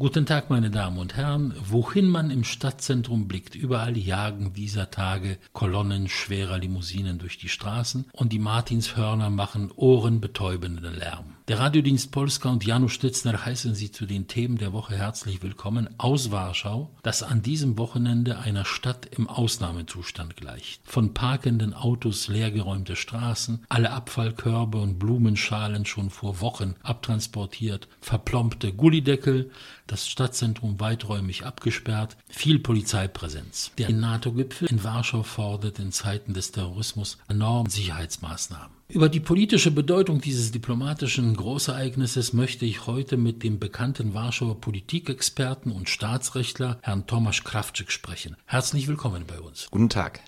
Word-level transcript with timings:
Guten 0.00 0.24
Tag, 0.24 0.48
meine 0.48 0.70
Damen 0.70 0.96
und 0.96 1.18
Herren. 1.18 1.52
Wohin 1.62 2.08
man 2.08 2.30
im 2.30 2.42
Stadtzentrum 2.42 3.28
blickt, 3.28 3.54
überall 3.54 3.98
jagen 3.98 4.54
dieser 4.54 4.90
Tage 4.90 5.36
Kolonnen 5.52 6.08
schwerer 6.08 6.56
Limousinen 6.56 7.18
durch 7.18 7.36
die 7.36 7.50
Straßen 7.50 8.06
und 8.10 8.32
die 8.32 8.38
Martinshörner 8.38 9.28
machen 9.28 9.70
ohrenbetäubenden 9.76 10.94
Lärm. 10.96 11.36
Der 11.50 11.58
Radiodienst 11.58 12.12
Polska 12.12 12.48
und 12.48 12.64
Janusz 12.64 12.92
Stitzner 12.92 13.44
heißen 13.44 13.74
Sie 13.74 13.90
zu 13.90 14.06
den 14.06 14.28
Themen 14.28 14.56
der 14.56 14.72
Woche 14.72 14.94
herzlich 14.94 15.42
willkommen 15.42 15.88
aus 15.98 16.30
Warschau, 16.30 16.94
das 17.02 17.24
an 17.24 17.42
diesem 17.42 17.76
Wochenende 17.76 18.38
einer 18.38 18.64
Stadt 18.64 19.06
im 19.06 19.28
Ausnahmezustand 19.28 20.36
gleicht. 20.36 20.80
Von 20.84 21.12
parkenden 21.12 21.74
Autos 21.74 22.28
leergeräumte 22.28 22.94
Straßen, 22.94 23.64
alle 23.68 23.90
Abfallkörbe 23.90 24.78
und 24.80 25.00
Blumenschalen 25.00 25.86
schon 25.86 26.10
vor 26.10 26.40
Wochen 26.40 26.76
abtransportiert, 26.84 27.88
verplompte 28.00 28.72
Gullideckel, 28.72 29.50
das 29.88 30.06
Stadtzentrum 30.06 30.78
weiträumig 30.78 31.46
abgesperrt, 31.46 32.16
viel 32.28 32.60
Polizeipräsenz. 32.60 33.72
Der 33.76 33.90
NATO-Gipfel 33.90 34.68
in 34.68 34.84
Warschau 34.84 35.24
fordert 35.24 35.80
in 35.80 35.90
Zeiten 35.90 36.32
des 36.32 36.52
Terrorismus 36.52 37.18
enorme 37.26 37.70
Sicherheitsmaßnahmen. 37.70 38.79
Über 38.90 39.08
die 39.08 39.20
politische 39.20 39.70
Bedeutung 39.70 40.20
dieses 40.20 40.50
diplomatischen 40.50 41.36
Großereignisses 41.36 42.32
möchte 42.32 42.66
ich 42.66 42.88
heute 42.88 43.16
mit 43.16 43.44
dem 43.44 43.60
bekannten 43.60 44.14
Warschauer 44.14 44.60
Politikexperten 44.60 45.70
und 45.70 45.88
Staatsrechtler 45.88 46.80
Herrn 46.82 47.06
Tomasz 47.06 47.44
Krawczyk 47.44 47.92
sprechen. 47.92 48.36
Herzlich 48.46 48.88
willkommen 48.88 49.24
bei 49.28 49.38
uns. 49.40 49.68
Guten 49.70 49.90
Tag. 49.90 50.20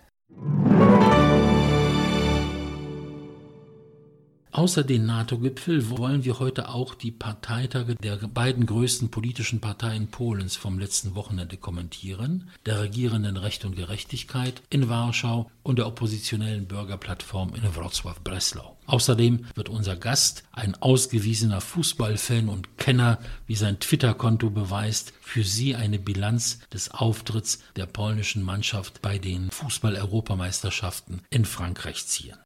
Außer 4.53 4.85
den 4.85 5.07
NATO-Gipfel 5.07 5.89
wollen 5.89 6.25
wir 6.25 6.39
heute 6.39 6.69
auch 6.69 6.95
die 6.95 7.11
Parteitage 7.11 7.95
der 7.95 8.17
beiden 8.17 8.67
größten 8.67 9.11
politischen 9.11 9.63
Parteien 9.63 10.09
Polens 10.09 10.57
vom 10.57 10.79
letzten 10.79 11.15
Wochenende 11.15 11.57
kommentieren, 11.57 12.51
der 12.67 12.83
regierenden 12.83 13.39
Recht 13.39 13.65
und 13.65 13.77
Gerechtigkeit 13.77 14.61
in 14.69 14.91
Warschau 14.91 15.51
und 15.63 15.79
der 15.79 15.87
oppositionellen 15.87 16.67
Bürgerplattform 16.67 17.55
in 17.55 17.63
Wrocław-Breslau. 17.63 18.77
Außerdem 18.85 19.47
wird 19.55 19.71
unser 19.71 19.97
Gast, 19.97 20.45
ein 20.53 20.75
ausgewiesener 20.83 21.63
Fußballfan 21.63 22.51
und 22.51 22.77
Kenner, 22.77 23.21
wie 23.47 23.55
sein 23.55 23.81
Twitter-Konto 23.81 24.51
beweist, 24.51 25.15
für 25.23 25.45
Sie 25.45 25.77
eine 25.77 25.99
Bilanz 25.99 26.59
des 26.71 26.91
Auftritts 26.91 27.61
der 27.77 27.87
polnischen 27.87 28.43
Mannschaft 28.43 29.01
bei 29.01 29.17
den 29.17 29.51
Fußball-Europameisterschaften 29.51 31.23
in 31.31 31.47
Frankreich 31.47 32.07
ziehen. 32.07 32.37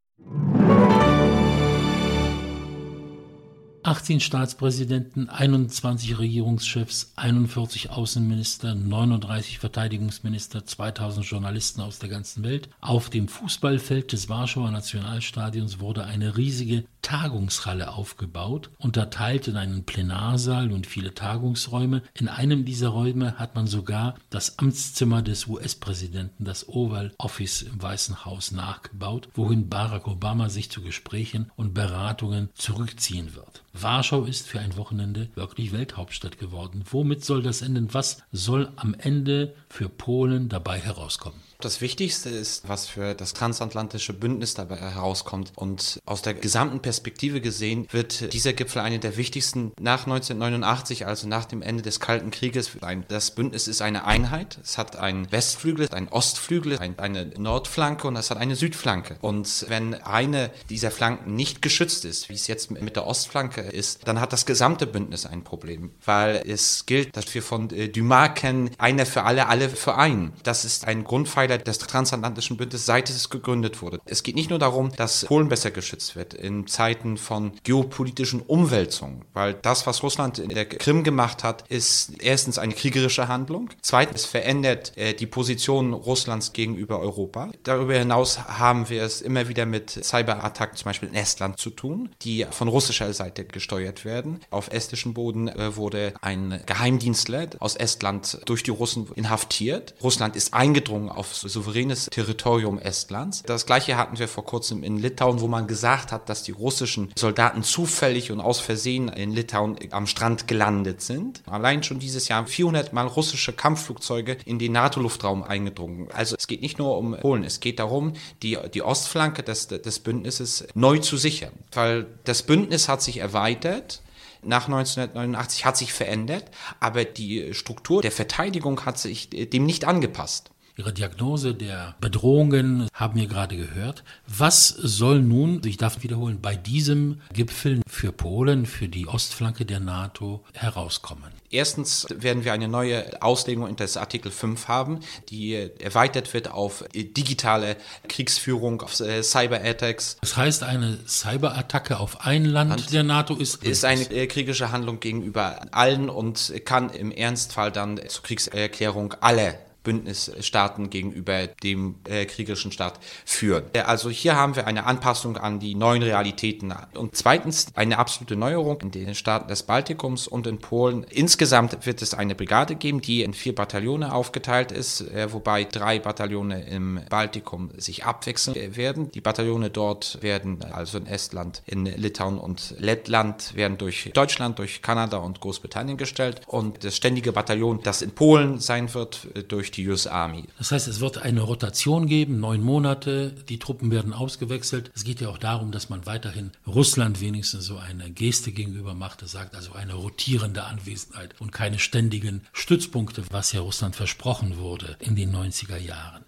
18 3.86 4.18
Staatspräsidenten, 4.18 5.28
21 5.28 6.18
Regierungschefs, 6.18 7.12
41 7.14 7.90
Außenminister, 7.90 8.74
39 8.74 9.60
Verteidigungsminister, 9.60 10.66
2000 10.66 11.24
Journalisten 11.24 11.80
aus 11.80 12.00
der 12.00 12.08
ganzen 12.08 12.42
Welt. 12.42 12.68
Auf 12.80 13.10
dem 13.10 13.28
Fußballfeld 13.28 14.10
des 14.10 14.28
Warschauer 14.28 14.72
Nationalstadions 14.72 15.78
wurde 15.78 16.02
eine 16.02 16.36
riesige 16.36 16.82
Tagungshalle 17.06 17.92
aufgebaut, 17.92 18.70
unterteilt 18.78 19.46
in 19.46 19.56
einen 19.56 19.84
Plenarsaal 19.84 20.72
und 20.72 20.88
viele 20.88 21.14
Tagungsräume. 21.14 22.02
In 22.14 22.26
einem 22.26 22.64
dieser 22.64 22.88
Räume 22.88 23.38
hat 23.38 23.54
man 23.54 23.68
sogar 23.68 24.16
das 24.28 24.58
Amtszimmer 24.58 25.22
des 25.22 25.46
US-Präsidenten, 25.46 26.44
das 26.44 26.68
Oval 26.68 27.12
Office 27.18 27.62
im 27.62 27.80
Weißen 27.80 28.24
Haus, 28.24 28.50
nachgebaut, 28.50 29.28
wohin 29.34 29.68
Barack 29.68 30.08
Obama 30.08 30.48
sich 30.48 30.68
zu 30.68 30.82
Gesprächen 30.82 31.52
und 31.54 31.74
Beratungen 31.74 32.48
zurückziehen 32.56 33.36
wird. 33.36 33.62
Warschau 33.72 34.24
ist 34.24 34.48
für 34.48 34.58
ein 34.58 34.76
Wochenende 34.76 35.28
wirklich 35.36 35.70
Welthauptstadt 35.70 36.38
geworden. 36.38 36.82
Womit 36.90 37.24
soll 37.24 37.40
das 37.40 37.62
enden? 37.62 37.94
Was 37.94 38.24
soll 38.32 38.72
am 38.74 38.94
Ende 38.94 39.54
für 39.68 39.88
Polen 39.88 40.48
dabei 40.48 40.80
herauskommen? 40.80 41.38
Das 41.60 41.80
Wichtigste 41.80 42.28
ist, 42.28 42.68
was 42.68 42.86
für 42.86 43.14
das 43.14 43.32
transatlantische 43.32 44.12
Bündnis 44.12 44.54
dabei 44.54 44.76
herauskommt. 44.76 45.52
Und 45.56 46.00
aus 46.04 46.22
der 46.22 46.34
gesamten 46.34 46.80
Perspektive 46.80 47.40
gesehen 47.40 47.86
wird 47.90 48.32
dieser 48.32 48.52
Gipfel 48.52 48.82
eine 48.82 48.98
der 48.98 49.16
wichtigsten 49.16 49.72
nach 49.80 50.06
1989, 50.06 51.06
also 51.06 51.26
nach 51.26 51.46
dem 51.46 51.62
Ende 51.62 51.82
des 51.82 52.00
Kalten 52.00 52.30
Krieges. 52.30 52.72
Das 53.08 53.30
Bündnis 53.30 53.68
ist 53.68 53.80
eine 53.80 54.04
Einheit. 54.04 54.58
Es 54.62 54.76
hat 54.76 54.96
einen 54.96 55.30
Westflügel, 55.32 55.88
einen 55.90 56.08
Ostflügel, 56.08 56.78
eine 56.78 57.26
Nordflanke 57.38 58.06
und 58.06 58.16
es 58.16 58.30
hat 58.30 58.38
eine 58.38 58.56
Südflanke. 58.56 59.16
Und 59.22 59.66
wenn 59.68 59.94
eine 59.94 60.50
dieser 60.68 60.90
Flanken 60.90 61.34
nicht 61.34 61.62
geschützt 61.62 62.04
ist, 62.04 62.28
wie 62.28 62.34
es 62.34 62.46
jetzt 62.46 62.70
mit 62.70 62.96
der 62.96 63.06
Ostflanke 63.06 63.62
ist, 63.62 64.06
dann 64.06 64.20
hat 64.20 64.32
das 64.32 64.44
gesamte 64.44 64.86
Bündnis 64.86 65.24
ein 65.24 65.42
Problem. 65.42 65.90
Weil 66.04 66.42
es 66.46 66.84
gilt, 66.84 67.16
dass 67.16 67.34
wir 67.34 67.42
von 67.42 67.70
äh, 67.70 67.88
Dumas 67.88 68.34
kennen, 68.34 68.70
einer 68.78 69.06
für 69.06 69.22
alle, 69.22 69.46
alle 69.46 69.68
für 69.68 69.96
einen. 69.96 70.32
Das 70.42 70.64
ist 70.64 70.86
ein 70.86 71.04
Grundpfeiler 71.04 71.45
Pfeiler 71.46 71.58
des 71.58 71.78
transatlantischen 71.78 72.56
Bündnisses, 72.56 72.86
seit 72.86 73.08
es 73.08 73.30
gegründet 73.30 73.80
wurde. 73.80 74.00
Es 74.04 74.22
geht 74.22 74.34
nicht 74.34 74.50
nur 74.50 74.58
darum, 74.58 74.90
dass 74.96 75.24
Polen 75.26 75.48
besser 75.48 75.70
geschützt 75.70 76.16
wird 76.16 76.34
in 76.34 76.66
Zeiten 76.66 77.16
von 77.16 77.52
geopolitischen 77.62 78.40
Umwälzungen, 78.40 79.24
weil 79.32 79.54
das, 79.54 79.86
was 79.86 80.02
Russland 80.02 80.38
in 80.38 80.48
der 80.48 80.66
Krim 80.66 81.04
gemacht 81.04 81.44
hat, 81.44 81.64
ist 81.68 82.12
erstens 82.20 82.58
eine 82.58 82.74
kriegerische 82.74 83.28
Handlung, 83.28 83.70
zweitens 83.80 84.24
verändert 84.24 84.96
äh, 84.96 85.14
die 85.14 85.26
Position 85.26 85.92
Russlands 85.92 86.52
gegenüber 86.52 86.98
Europa. 86.98 87.50
Darüber 87.62 87.94
hinaus 87.94 88.38
haben 88.38 88.88
wir 88.88 89.02
es 89.04 89.20
immer 89.20 89.48
wieder 89.48 89.66
mit 89.66 89.90
Cyberattacken 89.90 90.76
zum 90.76 90.86
Beispiel 90.86 91.08
in 91.08 91.14
Estland 91.14 91.58
zu 91.58 91.70
tun, 91.70 92.10
die 92.22 92.44
von 92.50 92.68
russischer 92.68 93.12
Seite 93.12 93.44
gesteuert 93.44 94.04
werden. 94.04 94.40
Auf 94.50 94.72
estischem 94.72 95.14
Boden 95.14 95.48
äh, 95.48 95.76
wurde 95.76 96.14
ein 96.22 96.60
Geheimdienstler 96.66 97.46
aus 97.60 97.76
Estland 97.76 98.40
durch 98.46 98.62
die 98.62 98.70
Russen 98.70 99.08
inhaftiert. 99.14 99.94
Russland 100.02 100.34
ist 100.34 100.54
eingedrungen 100.54 101.08
auf 101.08 101.35
souveränes 101.40 102.06
Territorium 102.10 102.78
Estlands. 102.78 103.42
Das 103.44 103.66
gleiche 103.66 103.96
hatten 103.96 104.18
wir 104.18 104.28
vor 104.28 104.44
kurzem 104.44 104.82
in 104.82 104.98
Litauen, 104.98 105.40
wo 105.40 105.48
man 105.48 105.66
gesagt 105.66 106.12
hat, 106.12 106.28
dass 106.28 106.42
die 106.42 106.52
russischen 106.52 107.12
Soldaten 107.16 107.62
zufällig 107.62 108.30
und 108.30 108.40
aus 108.40 108.60
Versehen 108.60 109.08
in 109.08 109.32
Litauen 109.32 109.76
am 109.90 110.06
Strand 110.06 110.48
gelandet 110.48 111.00
sind. 111.00 111.42
Allein 111.46 111.82
schon 111.82 111.98
dieses 111.98 112.28
Jahr 112.28 112.46
400 112.46 112.92
Mal 112.92 113.06
russische 113.06 113.52
Kampfflugzeuge 113.52 114.38
in 114.44 114.58
den 114.58 114.72
NATO-Luftraum 114.72 115.42
eingedrungen. 115.42 116.08
Also 116.12 116.36
es 116.36 116.46
geht 116.46 116.62
nicht 116.62 116.78
nur 116.78 116.98
um 116.98 117.16
Polen, 117.16 117.44
es 117.44 117.60
geht 117.60 117.78
darum, 117.78 118.14
die, 118.42 118.58
die 118.72 118.82
Ostflanke 118.82 119.42
des, 119.42 119.68
des 119.68 119.98
Bündnisses 120.00 120.66
neu 120.74 120.98
zu 120.98 121.16
sichern. 121.16 121.52
Weil 121.72 122.06
das 122.24 122.42
Bündnis 122.42 122.88
hat 122.88 123.02
sich 123.02 123.18
erweitert, 123.18 124.02
nach 124.42 124.66
1989 124.66 125.64
hat 125.64 125.76
sich 125.76 125.92
verändert, 125.92 126.44
aber 126.80 127.04
die 127.04 127.52
Struktur 127.54 128.02
der 128.02 128.12
Verteidigung 128.12 128.84
hat 128.84 128.98
sich 128.98 129.30
dem 129.30 129.66
nicht 129.66 129.84
angepasst. 129.84 130.50
Ihre 130.78 130.92
Diagnose 130.92 131.54
der 131.54 131.94
Bedrohungen 132.02 132.88
haben 132.92 133.18
wir 133.18 133.26
gerade 133.26 133.56
gehört. 133.56 134.04
Was 134.26 134.68
soll 134.68 135.22
nun, 135.22 135.62
ich 135.64 135.78
darf 135.78 136.02
wiederholen, 136.02 136.40
bei 136.42 136.54
diesem 136.54 137.22
Gipfel 137.32 137.80
für 137.88 138.12
Polen, 138.12 138.66
für 138.66 138.86
die 138.86 139.08
Ostflanke 139.08 139.64
der 139.64 139.80
NATO 139.80 140.44
herauskommen? 140.52 141.32
Erstens 141.50 142.06
werden 142.14 142.44
wir 142.44 142.52
eine 142.52 142.68
neue 142.68 143.22
Auslegung 143.22 143.74
des 143.76 143.96
Artikel 143.96 144.30
5 144.30 144.68
haben, 144.68 145.00
die 145.30 145.54
erweitert 145.54 146.34
wird 146.34 146.50
auf 146.50 146.84
digitale 146.94 147.78
Kriegsführung, 148.08 148.82
auf 148.82 149.00
äh, 149.00 149.22
Cyberattacks. 149.22 150.18
Das 150.20 150.36
heißt, 150.36 150.62
eine 150.62 150.98
Cyberattacke 151.06 151.98
auf 151.98 152.26
ein 152.26 152.44
Land 152.44 152.72
Hand 152.72 152.92
der 152.92 153.02
NATO 153.02 153.34
ist, 153.36 153.64
ist 153.64 153.86
eine 153.86 154.02
äh, 154.10 154.26
kriegerische 154.26 154.72
Handlung 154.72 155.00
gegenüber 155.00 155.58
allen 155.70 156.10
und 156.10 156.52
kann 156.66 156.90
im 156.90 157.12
Ernstfall 157.12 157.72
dann 157.72 157.98
zur 158.08 158.24
Kriegserklärung 158.24 159.14
aller 159.22 159.54
Bündnisstaaten 159.86 160.90
gegenüber 160.90 161.46
dem 161.46 161.94
äh, 162.08 162.26
kriegerischen 162.26 162.72
Staat 162.72 162.98
führen. 163.24 163.62
Äh, 163.72 163.80
also 163.82 164.10
hier 164.10 164.34
haben 164.34 164.56
wir 164.56 164.66
eine 164.66 164.84
Anpassung 164.84 165.36
an 165.36 165.60
die 165.60 165.76
neuen 165.76 166.02
Realitäten. 166.02 166.74
Und 166.94 167.16
zweitens 167.16 167.68
eine 167.76 167.98
absolute 167.98 168.34
Neuerung 168.34 168.80
in 168.80 168.90
den 168.90 169.14
Staaten 169.14 169.46
des 169.46 169.62
Baltikums 169.62 170.26
und 170.26 170.48
in 170.48 170.58
Polen. 170.58 171.04
Insgesamt 171.04 171.86
wird 171.86 172.02
es 172.02 172.14
eine 172.14 172.34
Brigade 172.34 172.74
geben, 172.74 173.00
die 173.00 173.22
in 173.22 173.32
vier 173.32 173.54
Bataillone 173.54 174.12
aufgeteilt 174.12 174.72
ist, 174.72 175.02
äh, 175.02 175.32
wobei 175.32 175.62
drei 175.62 176.00
Bataillone 176.00 176.66
im 176.66 177.00
Baltikum 177.08 177.70
sich 177.76 178.04
abwechseln 178.04 178.76
werden. 178.76 179.12
Die 179.12 179.20
Bataillone 179.20 179.70
dort 179.70 180.20
werden 180.20 180.64
also 180.64 180.98
in 180.98 181.06
Estland, 181.06 181.62
in 181.64 181.84
Litauen 181.84 182.38
und 182.38 182.74
Lettland 182.78 183.54
werden 183.54 183.78
durch 183.78 184.10
Deutschland, 184.12 184.58
durch 184.58 184.82
Kanada 184.82 185.18
und 185.18 185.40
Großbritannien 185.40 185.96
gestellt 185.96 186.40
und 186.48 186.82
das 186.82 186.96
ständige 186.96 187.30
Bataillon, 187.30 187.80
das 187.84 188.02
in 188.02 188.10
Polen 188.10 188.58
sein 188.58 188.92
wird, 188.92 189.28
durch 189.46 189.70
die 189.70 189.75
US 189.78 190.06
Army. 190.06 190.44
Das 190.58 190.72
heißt, 190.72 190.88
es 190.88 191.00
wird 191.00 191.18
eine 191.18 191.42
Rotation 191.42 192.06
geben, 192.06 192.40
neun 192.40 192.62
Monate, 192.62 193.30
die 193.48 193.58
Truppen 193.58 193.90
werden 193.90 194.12
ausgewechselt. 194.12 194.90
Es 194.94 195.04
geht 195.04 195.20
ja 195.20 195.28
auch 195.28 195.38
darum, 195.38 195.72
dass 195.72 195.88
man 195.88 196.06
weiterhin 196.06 196.52
Russland 196.66 197.20
wenigstens 197.20 197.66
so 197.66 197.76
eine 197.78 198.10
Geste 198.10 198.52
gegenüber 198.52 198.94
macht, 198.94 199.22
das 199.22 199.32
sagt 199.32 199.54
also 199.54 199.72
eine 199.72 199.94
rotierende 199.94 200.64
Anwesenheit 200.64 201.34
und 201.40 201.52
keine 201.52 201.78
ständigen 201.78 202.42
Stützpunkte, 202.52 203.24
was 203.30 203.52
ja 203.52 203.60
Russland 203.60 203.96
versprochen 203.96 204.58
wurde 204.58 204.96
in 205.00 205.16
den 205.16 205.34
90er 205.34 205.78
Jahren. 205.78 206.24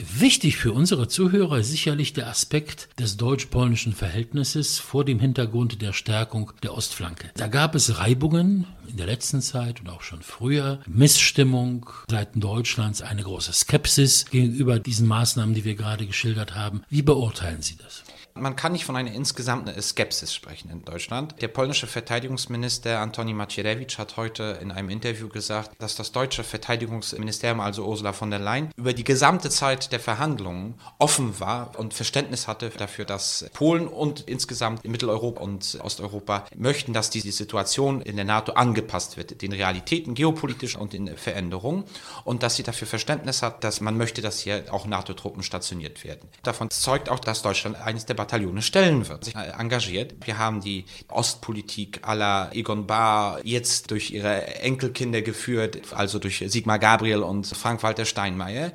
Wichtig 0.00 0.58
für 0.58 0.72
unsere 0.72 1.08
Zuhörer 1.08 1.58
ist 1.58 1.70
sicherlich 1.70 2.12
der 2.12 2.28
Aspekt 2.28 2.88
des 3.00 3.16
deutsch-polnischen 3.16 3.92
Verhältnisses 3.92 4.78
vor 4.78 5.04
dem 5.04 5.18
Hintergrund 5.18 5.82
der 5.82 5.92
Stärkung 5.92 6.52
der 6.62 6.74
Ostflanke. 6.74 7.32
Da 7.34 7.48
gab 7.48 7.74
es 7.74 7.98
Reibungen 7.98 8.68
in 8.86 8.96
der 8.96 9.06
letzten 9.06 9.42
Zeit 9.42 9.80
und 9.80 9.88
auch 9.88 10.02
schon 10.02 10.22
früher, 10.22 10.78
Missstimmung 10.86 11.90
seitens 12.08 12.40
Deutschlands, 12.40 13.02
eine 13.02 13.24
große 13.24 13.52
Skepsis 13.52 14.26
gegenüber 14.26 14.78
diesen 14.78 15.08
Maßnahmen, 15.08 15.56
die 15.56 15.64
wir 15.64 15.74
gerade 15.74 16.06
geschildert 16.06 16.54
haben. 16.54 16.82
Wie 16.88 17.02
beurteilen 17.02 17.62
Sie 17.62 17.76
das? 17.76 18.04
Man 18.40 18.56
kann 18.56 18.72
nicht 18.72 18.84
von 18.84 18.96
einer 18.96 19.12
insgesamten 19.12 19.80
Skepsis 19.80 20.34
sprechen 20.34 20.70
in 20.70 20.84
Deutschland. 20.84 21.34
Der 21.40 21.48
polnische 21.48 21.86
Verteidigungsminister 21.86 23.00
Antoni 23.00 23.34
Macierewicz 23.34 23.98
hat 23.98 24.16
heute 24.16 24.58
in 24.62 24.70
einem 24.70 24.90
Interview 24.90 25.28
gesagt, 25.28 25.72
dass 25.78 25.96
das 25.96 26.12
deutsche 26.12 26.44
Verteidigungsministerium, 26.44 27.60
also 27.60 27.84
Ursula 27.84 28.12
von 28.12 28.30
der 28.30 28.38
Leyen, 28.38 28.70
über 28.76 28.92
die 28.92 29.04
gesamte 29.04 29.50
Zeit 29.50 29.92
der 29.92 30.00
Verhandlungen 30.00 30.74
offen 30.98 31.40
war 31.40 31.78
und 31.78 31.94
Verständnis 31.94 32.46
hatte 32.46 32.70
dafür, 32.70 33.04
dass 33.04 33.46
Polen 33.52 33.88
und 33.88 34.20
insgesamt 34.20 34.84
Mitteleuropa 34.86 35.42
und 35.42 35.78
Osteuropa 35.82 36.44
möchten, 36.56 36.92
dass 36.92 37.10
die 37.10 37.20
Situation 37.20 38.00
in 38.02 38.16
der 38.16 38.24
NATO 38.24 38.52
angepasst 38.52 39.16
wird, 39.16 39.42
den 39.42 39.52
Realitäten 39.52 40.14
geopolitisch 40.14 40.76
und 40.76 40.94
in 40.94 41.16
Veränderungen 41.16 41.84
und 42.24 42.42
dass 42.42 42.56
sie 42.56 42.62
dafür 42.62 42.86
Verständnis 42.86 43.42
hat, 43.42 43.64
dass 43.64 43.80
man 43.80 43.96
möchte, 43.96 44.22
dass 44.22 44.40
hier 44.40 44.64
auch 44.70 44.86
NATO-Truppen 44.86 45.42
stationiert 45.42 46.04
werden. 46.04 46.28
Davon 46.42 46.70
zeugt 46.70 47.08
auch, 47.08 47.18
dass 47.18 47.42
Deutschland 47.42 47.76
eines 47.76 48.06
der 48.06 48.14
Bataillone 48.28 48.60
stellen 48.60 49.08
wird, 49.08 49.24
sich 49.24 49.34
engagiert. 49.34 50.14
Wir 50.24 50.38
haben 50.38 50.60
die 50.60 50.84
Ostpolitik 51.08 52.00
aller 52.02 52.50
Egon 52.52 52.86
Bahr 52.86 53.40
jetzt 53.42 53.90
durch 53.90 54.10
ihre 54.10 54.46
Enkelkinder 54.60 55.22
geführt, 55.22 55.80
also 55.94 56.18
durch 56.18 56.44
Sigmar 56.46 56.78
Gabriel 56.78 57.22
und 57.22 57.46
Frank-Walter 57.46 58.04
Steinmeier. 58.04 58.72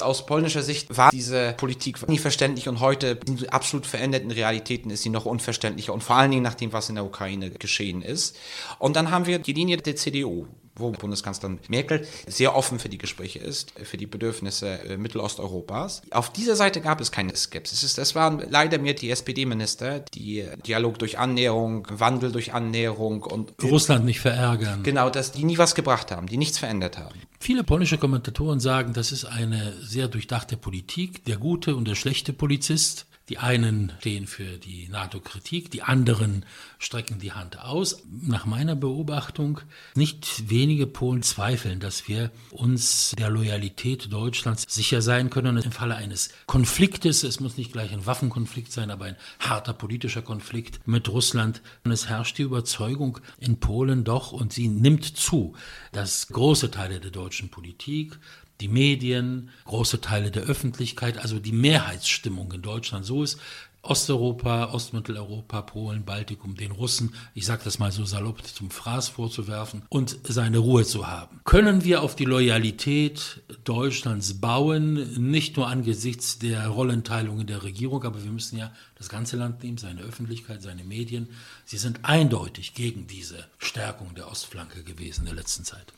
Aus 0.00 0.26
polnischer 0.26 0.62
Sicht 0.62 0.94
war 0.94 1.10
diese 1.10 1.54
Politik 1.56 2.06
nie 2.06 2.18
verständlich 2.18 2.68
und 2.68 2.80
heute 2.80 3.18
in 3.26 3.48
absolut 3.48 3.86
veränderten 3.86 4.30
Realitäten 4.30 4.90
ist 4.90 5.02
sie 5.02 5.10
noch 5.10 5.24
unverständlicher 5.24 5.94
und 5.94 6.02
vor 6.04 6.16
allen 6.16 6.30
Dingen 6.30 6.42
nach 6.42 6.54
dem, 6.54 6.74
was 6.74 6.90
in 6.90 6.96
der 6.96 7.04
Ukraine 7.04 7.50
geschehen 7.50 8.02
ist. 8.02 8.36
Und 8.78 8.96
dann 8.96 9.10
haben 9.10 9.24
wir 9.26 9.38
die 9.38 9.54
Linie 9.54 9.78
der 9.78 9.96
CDU 9.96 10.46
wo 10.74 10.90
Bundeskanzlerin 10.90 11.58
Merkel 11.68 12.06
sehr 12.26 12.56
offen 12.56 12.78
für 12.78 12.88
die 12.88 12.98
Gespräche 12.98 13.38
ist, 13.38 13.72
für 13.82 13.96
die 13.96 14.06
Bedürfnisse 14.06 14.80
äh, 14.84 14.96
Mittelosteuropas. 14.96 16.02
Auf 16.10 16.32
dieser 16.32 16.56
Seite 16.56 16.80
gab 16.80 17.00
es 17.00 17.12
keine 17.12 17.36
Skepsis. 17.36 17.98
Es 17.98 18.14
waren 18.14 18.42
leider 18.48 18.78
mehr 18.78 18.94
die 18.94 19.10
SPD-Minister, 19.10 20.00
die 20.00 20.46
Dialog 20.66 20.98
durch 20.98 21.18
Annäherung, 21.18 21.86
Wandel 21.90 22.32
durch 22.32 22.54
Annäherung 22.54 23.22
und 23.22 23.52
Russland 23.62 24.04
nicht 24.04 24.20
verärgern. 24.20 24.82
Genau, 24.82 25.10
dass 25.10 25.32
die 25.32 25.44
nie 25.44 25.58
was 25.58 25.74
gebracht 25.74 26.10
haben, 26.10 26.26
die 26.26 26.36
nichts 26.36 26.58
verändert 26.58 26.98
haben. 26.98 27.18
Viele 27.38 27.64
polnische 27.64 27.98
Kommentatoren 27.98 28.60
sagen, 28.60 28.92
das 28.92 29.12
ist 29.12 29.24
eine 29.24 29.74
sehr 29.82 30.08
durchdachte 30.08 30.56
Politik. 30.56 31.24
Der 31.24 31.36
gute 31.36 31.74
und 31.76 31.88
der 31.88 31.96
schlechte 31.96 32.32
Polizist 32.32 33.06
die 33.28 33.38
einen 33.38 33.92
stehen 34.00 34.26
für 34.26 34.58
die 34.58 34.88
NATO-Kritik, 34.88 35.70
die 35.70 35.82
anderen 35.82 36.44
strecken 36.78 37.18
die 37.20 37.32
Hand 37.32 37.58
aus. 37.60 38.02
Nach 38.10 38.46
meiner 38.46 38.74
Beobachtung, 38.74 39.60
nicht 39.94 40.50
wenige 40.50 40.86
Polen 40.86 41.22
zweifeln, 41.22 41.78
dass 41.78 42.08
wir 42.08 42.30
uns 42.50 43.14
der 43.16 43.30
Loyalität 43.30 44.12
Deutschlands 44.12 44.66
sicher 44.68 45.02
sein 45.02 45.30
können. 45.30 45.56
Im 45.56 45.72
Falle 45.72 45.94
eines 45.94 46.30
Konfliktes, 46.46 47.22
es 47.22 47.40
muss 47.40 47.56
nicht 47.56 47.72
gleich 47.72 47.92
ein 47.92 48.06
Waffenkonflikt 48.06 48.72
sein, 48.72 48.90
aber 48.90 49.04
ein 49.06 49.16
harter 49.38 49.72
politischer 49.72 50.22
Konflikt 50.22 50.86
mit 50.86 51.08
Russland. 51.08 51.62
Und 51.84 51.92
es 51.92 52.08
herrscht 52.08 52.38
die 52.38 52.42
Überzeugung 52.42 53.20
in 53.38 53.60
Polen 53.60 54.04
doch, 54.04 54.32
und 54.32 54.52
sie 54.52 54.68
nimmt 54.68 55.04
zu, 55.04 55.54
dass 55.92 56.28
große 56.28 56.70
Teile 56.70 57.00
der 57.00 57.10
deutschen 57.10 57.50
Politik, 57.50 58.18
die 58.62 58.68
Medien, 58.68 59.50
große 59.64 60.00
Teile 60.00 60.30
der 60.30 60.44
Öffentlichkeit, 60.44 61.18
also 61.18 61.40
die 61.40 61.52
Mehrheitsstimmung 61.52 62.52
in 62.52 62.62
Deutschland 62.62 63.04
so 63.04 63.24
ist, 63.24 63.40
Osteuropa, 63.84 64.72
Ostmitteleuropa, 64.72 65.62
Polen, 65.62 66.04
Baltikum, 66.04 66.54
den 66.54 66.70
Russen, 66.70 67.14
ich 67.34 67.44
sage 67.44 67.62
das 67.64 67.80
mal 67.80 67.90
so 67.90 68.04
salopp, 68.04 68.46
zum 68.46 68.70
Fraß 68.70 69.08
vorzuwerfen 69.08 69.82
und 69.88 70.16
seine 70.22 70.58
Ruhe 70.58 70.84
zu 70.84 71.08
haben. 71.08 71.40
Können 71.42 71.82
wir 71.82 72.02
auf 72.02 72.14
die 72.14 72.24
Loyalität 72.24 73.42
Deutschlands 73.64 74.40
bauen, 74.40 75.30
nicht 75.30 75.56
nur 75.56 75.66
angesichts 75.66 76.38
der 76.38 76.68
Rollenteilung 76.68 77.40
in 77.40 77.48
der 77.48 77.64
Regierung, 77.64 78.04
aber 78.04 78.22
wir 78.22 78.30
müssen 78.30 78.56
ja 78.56 78.72
das 78.94 79.08
ganze 79.08 79.36
Land 79.36 79.64
nehmen, 79.64 79.78
seine 79.78 80.02
Öffentlichkeit, 80.02 80.62
seine 80.62 80.84
Medien. 80.84 81.28
Sie 81.64 81.78
sind 81.78 82.04
eindeutig 82.04 82.74
gegen 82.74 83.08
diese 83.08 83.44
Stärkung 83.58 84.14
der 84.14 84.30
Ostflanke 84.30 84.84
gewesen 84.84 85.22
in 85.22 85.26
der 85.26 85.34
letzten 85.34 85.64
Zeit. 85.64 85.92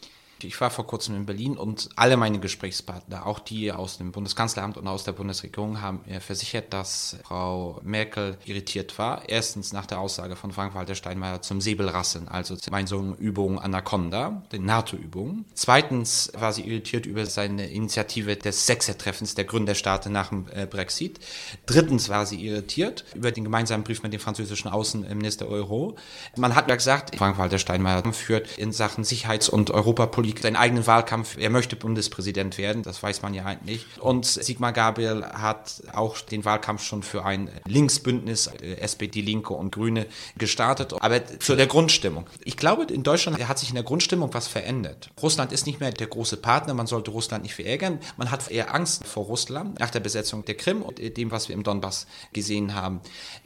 Ich 0.44 0.60
war 0.60 0.70
vor 0.70 0.86
kurzem 0.86 1.16
in 1.16 1.26
Berlin 1.26 1.56
und 1.56 1.88
alle 1.96 2.16
meine 2.16 2.38
Gesprächspartner, 2.38 3.26
auch 3.26 3.38
die 3.38 3.72
aus 3.72 3.98
dem 3.98 4.12
Bundeskanzleramt 4.12 4.76
und 4.76 4.86
aus 4.86 5.04
der 5.04 5.12
Bundesregierung, 5.12 5.80
haben 5.80 6.00
versichert, 6.20 6.72
dass 6.72 7.16
Frau 7.24 7.80
Merkel 7.82 8.36
irritiert 8.44 8.98
war. 8.98 9.28
Erstens 9.28 9.72
nach 9.72 9.86
der 9.86 10.00
Aussage 10.00 10.36
von 10.36 10.52
Frank-Walter 10.52 10.94
Steinmeier 10.94 11.40
zum 11.42 11.60
Säbelrassen, 11.60 12.28
also 12.28 12.56
gemeinsamen 12.62 13.14
Übung 13.16 13.58
Anaconda, 13.58 14.42
den 14.52 14.64
NATO-Übungen. 14.64 15.46
Zweitens 15.54 16.30
war 16.36 16.52
sie 16.52 16.62
irritiert 16.62 17.06
über 17.06 17.24
seine 17.26 17.70
Initiative 17.70 18.36
des 18.36 18.66
Sechsertreffens 18.66 19.34
der 19.34 19.44
Gründerstaaten 19.44 20.12
nach 20.12 20.28
dem 20.28 20.46
äh, 20.52 20.66
Brexit. 20.66 21.20
Drittens 21.66 22.08
war 22.08 22.26
sie 22.26 22.44
irritiert 22.44 23.04
über 23.14 23.32
den 23.32 23.44
gemeinsamen 23.44 23.84
Brief 23.84 24.02
mit 24.02 24.12
dem 24.12 24.20
französischen 24.20 24.70
Außenminister 24.70 25.48
Euro. 25.48 25.96
Man 26.36 26.54
hat 26.54 26.68
ja 26.68 26.74
gesagt, 26.74 27.16
Frank-Walter 27.16 27.58
Steinmeier 27.58 28.12
führt 28.12 28.58
in 28.58 28.72
Sachen 28.72 29.04
Sicherheits- 29.04 29.48
und 29.48 29.70
Europapolitik 29.70 30.33
seinen 30.42 30.56
eigenen 30.56 30.86
Wahlkampf, 30.86 31.36
er 31.38 31.50
möchte 31.50 31.76
Bundespräsident 31.76 32.58
werden, 32.58 32.82
das 32.82 33.02
weiß 33.02 33.22
man 33.22 33.34
ja 33.34 33.44
eigentlich. 33.44 33.86
Und 34.00 34.26
Sigmar 34.26 34.72
Gabriel 34.72 35.24
hat 35.24 35.82
auch 35.92 36.18
den 36.20 36.44
Wahlkampf 36.44 36.82
schon 36.82 37.02
für 37.02 37.24
ein 37.24 37.50
Linksbündnis, 37.66 38.46
äh, 38.46 38.76
SPD, 38.76 39.20
Linke 39.20 39.54
und 39.54 39.72
Grüne 39.72 40.06
gestartet. 40.36 40.94
Aber 41.00 41.24
zu 41.38 41.56
der 41.56 41.66
Grundstimmung. 41.66 42.26
Ich 42.44 42.56
glaube, 42.56 42.84
in 42.84 43.02
Deutschland 43.02 43.46
hat 43.46 43.58
sich 43.58 43.70
in 43.70 43.74
der 43.74 43.84
Grundstimmung 43.84 44.32
was 44.34 44.48
verändert. 44.48 45.10
Russland 45.22 45.52
ist 45.52 45.66
nicht 45.66 45.80
mehr 45.80 45.92
der 45.92 46.06
große 46.06 46.36
Partner, 46.36 46.74
man 46.74 46.86
sollte 46.86 47.10
Russland 47.10 47.42
nicht 47.44 47.54
verärgern. 47.54 47.98
Man 48.16 48.30
hat 48.30 48.50
eher 48.50 48.74
Angst 48.74 49.06
vor 49.06 49.24
Russland 49.24 49.78
nach 49.80 49.90
der 49.90 50.00
Besetzung 50.00 50.44
der 50.44 50.56
Krim 50.56 50.82
und 50.82 50.98
dem, 51.16 51.30
was 51.30 51.48
wir 51.48 51.54
im 51.54 51.62
Donbass 51.62 52.06
gesehen 52.32 52.74
haben. 52.74 53.00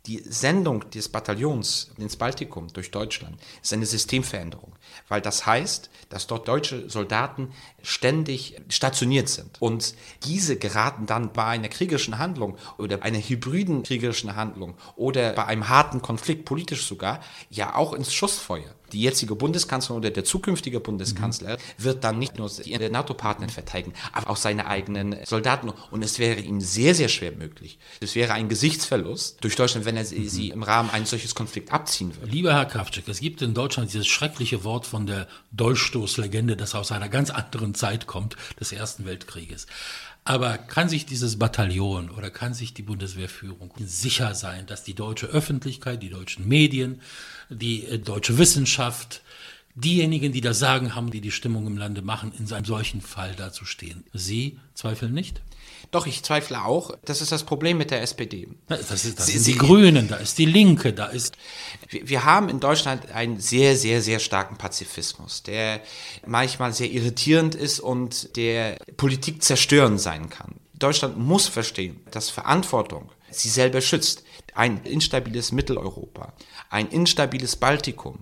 Die 0.06 0.22
Sendung 0.24 0.88
des 0.90 1.08
Bataillons 1.08 1.90
ins 1.98 2.16
Baltikum 2.16 2.68
durch 2.72 2.90
Deutschland 2.90 3.38
ist 3.62 3.72
eine 3.72 3.86
Systemveränderung, 3.86 4.72
weil 5.08 5.20
das 5.20 5.46
heißt, 5.46 5.90
dass 6.08 6.26
dort 6.26 6.48
deutsche 6.48 6.77
Soldaten 6.88 7.50
ständig 7.82 8.60
stationiert 8.68 9.28
sind. 9.28 9.60
Und 9.60 9.94
diese 10.24 10.56
geraten 10.56 11.06
dann 11.06 11.32
bei 11.32 11.44
einer 11.44 11.68
kriegerischen 11.68 12.18
Handlung 12.18 12.56
oder 12.76 13.02
einer 13.02 13.18
hybriden 13.18 13.82
kriegerischen 13.82 14.36
Handlung 14.36 14.74
oder 14.96 15.32
bei 15.32 15.44
einem 15.46 15.68
harten 15.68 16.02
Konflikt, 16.02 16.44
politisch 16.44 16.86
sogar, 16.86 17.20
ja 17.50 17.74
auch 17.74 17.92
ins 17.92 18.12
Schussfeuer 18.12 18.77
die 18.92 19.02
jetzige 19.02 19.34
Bundeskanzlerin 19.34 20.00
oder 20.00 20.10
der 20.10 20.24
zukünftige 20.24 20.80
Bundeskanzler 20.80 21.54
mhm. 21.54 21.84
wird 21.84 22.04
dann 22.04 22.18
nicht 22.18 22.38
nur 22.38 22.48
die 22.48 22.76
NATO-Partner 22.78 23.48
verteidigen, 23.48 23.94
aber 24.12 24.30
auch 24.30 24.36
seine 24.36 24.66
eigenen 24.66 25.16
Soldaten. 25.24 25.72
Und 25.90 26.02
es 26.02 26.18
wäre 26.18 26.40
ihm 26.40 26.60
sehr, 26.60 26.94
sehr 26.94 27.08
schwer 27.08 27.32
möglich. 27.32 27.78
Es 28.00 28.14
wäre 28.14 28.32
ein 28.32 28.48
Gesichtsverlust 28.48 29.42
durch 29.42 29.56
Deutschland, 29.56 29.86
wenn 29.86 29.96
er 29.96 30.04
sie, 30.04 30.20
mhm. 30.20 30.28
sie 30.28 30.48
im 30.50 30.62
Rahmen 30.62 30.90
eines 30.90 31.10
solches 31.10 31.34
Konflikts 31.34 31.72
abziehen 31.72 32.14
würde. 32.16 32.30
Lieber 32.30 32.52
Herr 32.52 32.66
Krawczyk, 32.66 33.08
es 33.08 33.20
gibt 33.20 33.42
in 33.42 33.54
Deutschland 33.54 33.92
dieses 33.92 34.06
schreckliche 34.06 34.64
Wort 34.64 34.86
von 34.86 35.06
der 35.06 35.28
Dolchstoßlegende, 35.52 36.56
das 36.56 36.74
aus 36.74 36.92
einer 36.92 37.08
ganz 37.08 37.30
anderen 37.30 37.74
Zeit 37.74 38.06
kommt, 38.06 38.36
des 38.60 38.72
Ersten 38.72 39.04
Weltkrieges. 39.04 39.66
Aber 40.28 40.58
kann 40.58 40.90
sich 40.90 41.06
dieses 41.06 41.38
Bataillon 41.38 42.10
oder 42.10 42.28
kann 42.28 42.52
sich 42.52 42.74
die 42.74 42.82
Bundeswehrführung 42.82 43.72
sicher 43.78 44.34
sein, 44.34 44.66
dass 44.66 44.84
die 44.84 44.92
deutsche 44.92 45.26
Öffentlichkeit, 45.26 46.02
die 46.02 46.10
deutschen 46.10 46.46
Medien, 46.46 47.00
die 47.48 47.86
äh, 47.86 47.98
deutsche 47.98 48.36
Wissenschaft, 48.36 49.22
diejenigen, 49.74 50.30
die 50.32 50.42
das 50.42 50.58
Sagen 50.58 50.94
haben, 50.94 51.10
die 51.10 51.22
die 51.22 51.30
Stimmung 51.30 51.66
im 51.66 51.78
Lande 51.78 52.02
machen, 52.02 52.30
in 52.38 52.52
einem 52.52 52.66
solchen 52.66 53.00
Fall 53.00 53.34
dazustehen? 53.36 54.04
Sie 54.12 54.58
zweifeln 54.74 55.14
nicht? 55.14 55.40
Doch, 55.90 56.06
ich 56.06 56.22
zweifle 56.22 56.64
auch. 56.64 56.92
Das 57.04 57.22
ist 57.22 57.32
das 57.32 57.44
Problem 57.44 57.78
mit 57.78 57.90
der 57.90 58.02
SPD. 58.02 58.48
Das, 58.66 58.90
ist, 58.90 59.18
das 59.18 59.26
Sie, 59.26 59.38
sind 59.38 59.46
die 59.46 59.58
Grünen, 59.58 60.08
da 60.08 60.16
ist 60.16 60.36
die 60.36 60.44
Linke, 60.44 60.92
da 60.92 61.06
ist. 61.06 61.34
Wir, 61.88 62.08
wir 62.08 62.24
haben 62.24 62.50
in 62.50 62.60
Deutschland 62.60 63.10
einen 63.10 63.40
sehr, 63.40 63.74
sehr, 63.74 64.02
sehr 64.02 64.18
starken 64.18 64.56
Pazifismus, 64.58 65.42
der 65.42 65.80
manchmal 66.26 66.74
sehr 66.74 66.90
irritierend 66.90 67.54
ist 67.54 67.80
und 67.80 68.36
der 68.36 68.78
Politik 68.98 69.42
zerstörend 69.42 70.00
sein 70.00 70.28
kann. 70.28 70.56
Deutschland 70.74 71.16
muss 71.16 71.48
verstehen, 71.48 72.00
dass 72.10 72.28
Verantwortung 72.28 73.10
sie 73.30 73.48
selber 73.48 73.80
schützt. 73.80 74.24
Ein 74.54 74.82
instabiles 74.84 75.52
Mitteleuropa, 75.52 76.34
ein 76.68 76.88
instabiles 76.88 77.56
Baltikum 77.56 78.18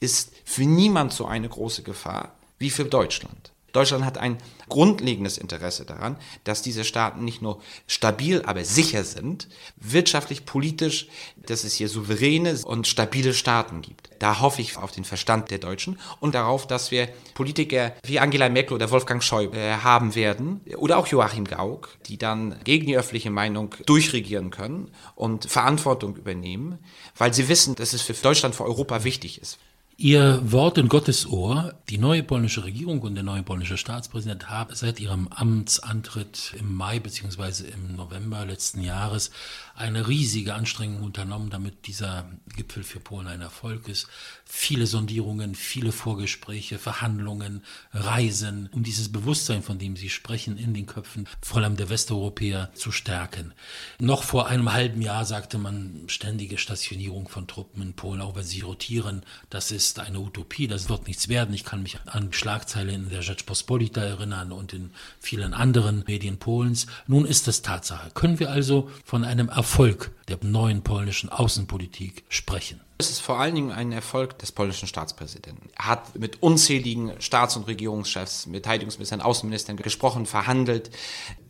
ist 0.00 0.32
für 0.44 0.64
niemand 0.64 1.12
so 1.12 1.26
eine 1.26 1.48
große 1.48 1.82
Gefahr 1.82 2.36
wie 2.58 2.70
für 2.70 2.84
Deutschland. 2.84 3.52
Deutschland 3.72 4.04
hat 4.04 4.18
ein 4.18 4.38
grundlegendes 4.68 5.38
Interesse 5.38 5.84
daran, 5.84 6.16
dass 6.44 6.62
diese 6.62 6.84
Staaten 6.84 7.24
nicht 7.24 7.42
nur 7.42 7.60
stabil, 7.86 8.42
aber 8.42 8.64
sicher 8.64 9.04
sind, 9.04 9.48
wirtschaftlich, 9.76 10.44
politisch, 10.44 11.08
dass 11.36 11.64
es 11.64 11.74
hier 11.74 11.88
souveräne 11.88 12.58
und 12.64 12.86
stabile 12.86 13.34
Staaten 13.34 13.82
gibt. 13.82 14.10
Da 14.18 14.40
hoffe 14.40 14.62
ich 14.62 14.76
auf 14.76 14.92
den 14.92 15.04
Verstand 15.04 15.50
der 15.50 15.58
Deutschen 15.58 15.98
und 16.20 16.34
darauf, 16.34 16.66
dass 16.66 16.90
wir 16.90 17.08
Politiker 17.34 17.92
wie 18.04 18.18
Angela 18.18 18.48
Merkel 18.48 18.74
oder 18.74 18.90
Wolfgang 18.90 19.22
Schäuble 19.22 19.60
äh, 19.60 19.76
haben 19.76 20.14
werden 20.14 20.60
oder 20.76 20.98
auch 20.98 21.06
Joachim 21.06 21.44
Gauck, 21.44 21.96
die 22.06 22.18
dann 22.18 22.58
gegen 22.64 22.86
die 22.86 22.96
öffentliche 22.96 23.30
Meinung 23.30 23.74
durchregieren 23.84 24.50
können 24.50 24.90
und 25.14 25.44
Verantwortung 25.46 26.16
übernehmen, 26.16 26.78
weil 27.16 27.34
sie 27.34 27.48
wissen, 27.48 27.74
dass 27.74 27.92
es 27.92 28.02
für 28.02 28.14
Deutschland, 28.14 28.54
für 28.54 28.64
Europa 28.64 29.04
wichtig 29.04 29.40
ist. 29.40 29.58
Ihr 29.98 30.52
Wort 30.52 30.76
in 30.76 30.90
Gottes 30.90 31.26
Ohr, 31.26 31.72
die 31.88 31.96
neue 31.96 32.22
polnische 32.22 32.64
Regierung 32.64 33.00
und 33.00 33.14
der 33.14 33.24
neue 33.24 33.42
polnische 33.42 33.78
Staatspräsident 33.78 34.50
haben 34.50 34.74
seit 34.74 35.00
ihrem 35.00 35.28
Amtsantritt 35.28 36.52
im 36.58 36.74
Mai 36.74 37.00
bzw. 37.00 37.68
im 37.72 37.96
November 37.96 38.44
letzten 38.44 38.82
Jahres 38.82 39.30
eine 39.74 40.06
riesige 40.06 40.52
Anstrengung 40.52 41.02
unternommen, 41.02 41.48
damit 41.48 41.86
dieser 41.86 42.30
Gipfel 42.54 42.82
für 42.82 43.00
Polen 43.00 43.26
ein 43.26 43.40
Erfolg 43.40 43.88
ist. 43.88 44.06
Viele 44.44 44.86
Sondierungen, 44.86 45.54
viele 45.54 45.92
Vorgespräche, 45.92 46.78
Verhandlungen, 46.78 47.62
Reisen, 47.92 48.68
um 48.72 48.82
dieses 48.82 49.10
Bewusstsein, 49.10 49.62
von 49.62 49.78
dem 49.78 49.96
Sie 49.96 50.10
sprechen, 50.10 50.58
in 50.58 50.74
den 50.74 50.84
Köpfen 50.84 51.26
vor 51.40 51.62
allem 51.62 51.76
der 51.76 51.88
Westeuropäer 51.88 52.70
zu 52.74 52.92
stärken. 52.92 53.54
Noch 53.98 54.24
vor 54.24 54.46
einem 54.48 54.74
halben 54.74 55.00
Jahr 55.00 55.24
sagte 55.24 55.56
man 55.56 56.04
ständige 56.08 56.58
Stationierung 56.58 57.28
von 57.28 57.46
Truppen 57.46 57.80
in 57.80 57.94
Polen, 57.94 58.20
auch 58.20 58.36
wenn 58.36 58.44
sie 58.44 58.60
rotieren. 58.60 59.22
Das 59.48 59.70
ist 59.70 59.85
eine 59.94 60.20
Utopie, 60.20 60.66
das 60.66 60.88
wird 60.88 61.06
nichts 61.06 61.28
werden. 61.28 61.54
Ich 61.54 61.64
kann 61.64 61.82
mich 61.82 61.98
an 62.06 62.32
Schlagzeilen 62.32 63.04
in 63.04 63.10
der 63.10 63.22
Rzeczpospolita 63.22 64.00
erinnern 64.00 64.52
und 64.52 64.72
in 64.72 64.90
vielen 65.20 65.54
anderen 65.54 66.04
Medien 66.06 66.38
Polens. 66.38 66.86
Nun 67.06 67.24
ist 67.24 67.48
es 67.48 67.62
Tatsache. 67.62 68.10
Können 68.14 68.38
wir 68.38 68.50
also 68.50 68.90
von 69.04 69.24
einem 69.24 69.48
Erfolg 69.48 70.12
der 70.28 70.38
neuen 70.42 70.82
polnischen 70.82 71.28
Außenpolitik 71.28 72.24
sprechen. 72.28 72.80
Es 72.98 73.10
ist 73.10 73.20
vor 73.20 73.38
allen 73.38 73.54
Dingen 73.54 73.72
ein 73.72 73.92
Erfolg 73.92 74.38
des 74.38 74.52
polnischen 74.52 74.88
Staatspräsidenten. 74.88 75.68
Er 75.76 75.86
hat 75.86 76.18
mit 76.18 76.42
unzähligen 76.42 77.12
Staats- 77.20 77.56
und 77.56 77.66
Regierungschefs, 77.66 78.46
mit 78.46 78.64
Verteidigungsministern, 78.64 79.20
Außenministern 79.20 79.76
gesprochen, 79.76 80.24
verhandelt. 80.24 80.90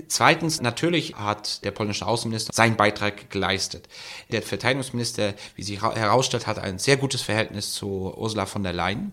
Zweitens, 0.08 0.60
natürlich 0.60 1.14
hat 1.14 1.64
der 1.64 1.70
polnische 1.70 2.04
Außenminister 2.04 2.52
seinen 2.52 2.76
Beitrag 2.76 3.30
geleistet. 3.30 3.88
Der 4.32 4.42
Verteidigungsminister, 4.42 5.34
wie 5.54 5.62
sich 5.62 5.80
herausstellt, 5.82 6.48
hat 6.48 6.58
ein 6.58 6.80
sehr 6.80 6.96
gutes 6.96 7.22
Verhältnis 7.22 7.72
zu 7.72 8.12
Ursula 8.16 8.46
von 8.46 8.64
der 8.64 8.72
Leyen 8.72 9.12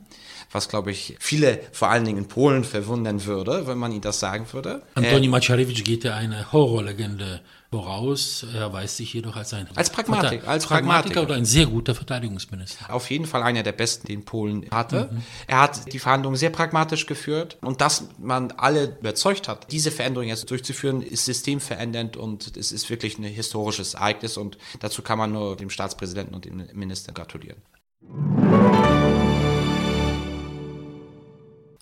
was, 0.53 0.69
glaube 0.69 0.91
ich, 0.91 1.15
viele, 1.19 1.59
vor 1.71 1.89
allen 1.89 2.05
Dingen 2.05 2.19
in 2.19 2.27
Polen, 2.27 2.63
verwundern 2.63 3.25
würde, 3.25 3.67
wenn 3.67 3.77
man 3.77 3.91
ihnen 3.91 4.01
das 4.01 4.19
sagen 4.19 4.45
würde. 4.51 4.81
Antoni 4.95 5.25
äh, 5.25 5.29
Macierewicz 5.29 5.83
geht 5.83 6.03
ja 6.03 6.15
eine 6.15 6.51
Horrorlegende 6.51 7.41
voraus. 7.73 8.45
Er 8.53 8.71
weiß 8.71 8.97
sich 8.97 9.13
jedoch 9.13 9.35
als 9.35 9.51
ein 9.55 9.67
als 9.75 9.89
Pragmatik, 9.89 10.47
als 10.47 10.67
Pragmatiker 10.67 11.23
oder 11.23 11.33
ein 11.33 11.45
sehr 11.45 11.65
guter 11.65 11.95
Verteidigungsminister. 11.95 12.93
Auf 12.93 13.09
jeden 13.09 13.25
Fall 13.25 13.41
einer 13.41 13.63
der 13.63 13.71
besten, 13.71 14.07
den 14.07 14.25
Polen 14.25 14.67
hatte. 14.69 15.09
Mhm. 15.11 15.23
Er 15.47 15.61
hat 15.61 15.91
die 15.91 15.97
Verhandlungen 15.97 16.37
sehr 16.37 16.51
pragmatisch 16.51 17.07
geführt 17.07 17.57
und 17.61 17.81
dass 17.81 18.09
man 18.19 18.51
alle 18.51 18.95
überzeugt 18.99 19.47
hat, 19.47 19.71
diese 19.71 19.89
Veränderung 19.89 20.29
jetzt 20.29 20.51
durchzuführen, 20.51 21.01
ist 21.01 21.25
systemverändernd 21.25 22.15
und 22.15 22.55
es 22.57 22.71
ist 22.71 22.91
wirklich 22.91 23.17
ein 23.17 23.23
historisches 23.23 23.95
Ereignis 23.95 24.37
und 24.37 24.59
dazu 24.79 25.01
kann 25.01 25.17
man 25.17 25.31
nur 25.31 25.55
dem 25.55 25.71
Staatspräsidenten 25.71 26.35
und 26.35 26.45
dem 26.45 26.67
Minister 26.73 27.11
gratulieren. 27.11 27.57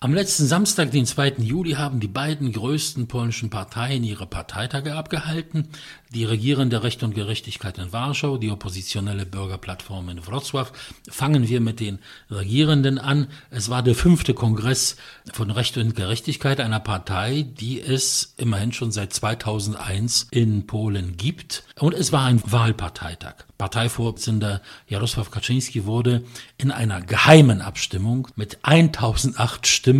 Am 0.02 0.12
letzten 0.12 0.46
Samstag, 0.48 0.90
den 0.90 1.06
2. 1.06 1.34
Juli, 1.38 1.74
haben 1.74 2.00
die 2.00 2.08
beiden 2.08 2.50
größten 2.50 3.06
polnischen 3.06 3.50
Parteien 3.50 4.02
ihre 4.02 4.26
Parteitage 4.26 4.96
abgehalten. 4.96 5.68
Die 6.12 6.24
regierende 6.24 6.82
Recht 6.82 7.04
und 7.04 7.14
Gerechtigkeit 7.14 7.78
in 7.78 7.92
Warschau, 7.92 8.36
die 8.36 8.50
oppositionelle 8.50 9.24
Bürgerplattform 9.24 10.08
in 10.08 10.20
Wrocław. 10.20 10.66
Fangen 11.08 11.46
wir 11.46 11.60
mit 11.60 11.78
den 11.78 12.00
Regierenden 12.32 12.98
an. 12.98 13.28
Es 13.50 13.70
war 13.70 13.84
der 13.84 13.94
fünfte 13.94 14.34
Kongress 14.34 14.96
von 15.32 15.52
Recht 15.52 15.76
und 15.76 15.94
Gerechtigkeit 15.94 16.58
einer 16.58 16.80
Partei, 16.80 17.46
die 17.48 17.80
es 17.80 18.34
immerhin 18.38 18.72
schon 18.72 18.90
seit 18.90 19.12
2001 19.12 20.26
in 20.32 20.66
Polen 20.66 21.16
gibt. 21.16 21.62
Und 21.78 21.94
es 21.94 22.10
war 22.10 22.24
ein 22.24 22.42
Wahlparteitag. 22.44 23.34
Parteivorsitzender 23.56 24.62
Jarosław 24.90 25.30
Kaczynski 25.30 25.86
wurde 25.86 26.24
in 26.58 26.72
einer 26.72 27.00
geheimen 27.00 27.60
Abstimmung 27.60 28.26
mit 28.34 28.58
1008 28.64 29.68
Stimmen 29.68 29.91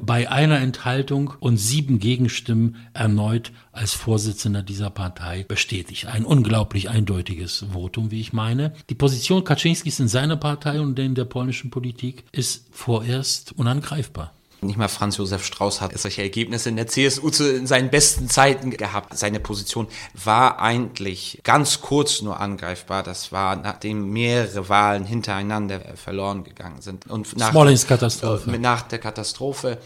bei 0.00 0.30
einer 0.30 0.60
Enthaltung 0.60 1.34
und 1.40 1.56
sieben 1.56 1.98
Gegenstimmen 1.98 2.76
erneut 2.92 3.52
als 3.72 3.92
Vorsitzender 3.92 4.62
dieser 4.62 4.90
Partei 4.90 5.44
bestätigt. 5.44 6.06
Ein 6.06 6.24
unglaublich 6.24 6.88
eindeutiges 6.90 7.66
Votum, 7.72 8.10
wie 8.10 8.20
ich 8.20 8.32
meine. 8.32 8.72
Die 8.90 8.94
Position 8.94 9.44
Kaczynskis 9.44 10.00
in 10.00 10.08
seiner 10.08 10.36
Partei 10.36 10.80
und 10.80 10.98
in 10.98 11.14
der 11.14 11.24
polnischen 11.24 11.70
Politik 11.70 12.24
ist 12.32 12.68
vorerst 12.70 13.52
unangreifbar. 13.52 14.34
Nicht 14.66 14.76
mal 14.76 14.88
Franz 14.88 15.16
Josef 15.16 15.44
Strauß 15.44 15.80
hat 15.80 15.96
solche 15.98 16.22
Ergebnisse 16.22 16.68
in 16.68 16.76
der 16.76 16.86
CSU 16.86 17.30
zu, 17.30 17.56
in 17.56 17.66
seinen 17.66 17.90
besten 17.90 18.28
Zeiten 18.28 18.70
gehabt. 18.70 19.16
Seine 19.16 19.40
Position 19.40 19.88
war 20.12 20.60
eigentlich 20.60 21.40
ganz 21.44 21.80
kurz 21.80 22.22
nur 22.22 22.40
angreifbar. 22.40 23.02
Das 23.02 23.32
war, 23.32 23.56
nachdem 23.56 24.10
mehrere 24.10 24.68
Wahlen 24.68 25.04
hintereinander 25.04 25.80
verloren 25.96 26.44
gegangen 26.44 26.80
sind. 26.80 27.06
Und 27.08 27.36
nach, 27.36 27.52
Katastrophe. 27.86 28.58
nach 28.58 28.82
der 28.82 28.98
Katastrophe 28.98 29.78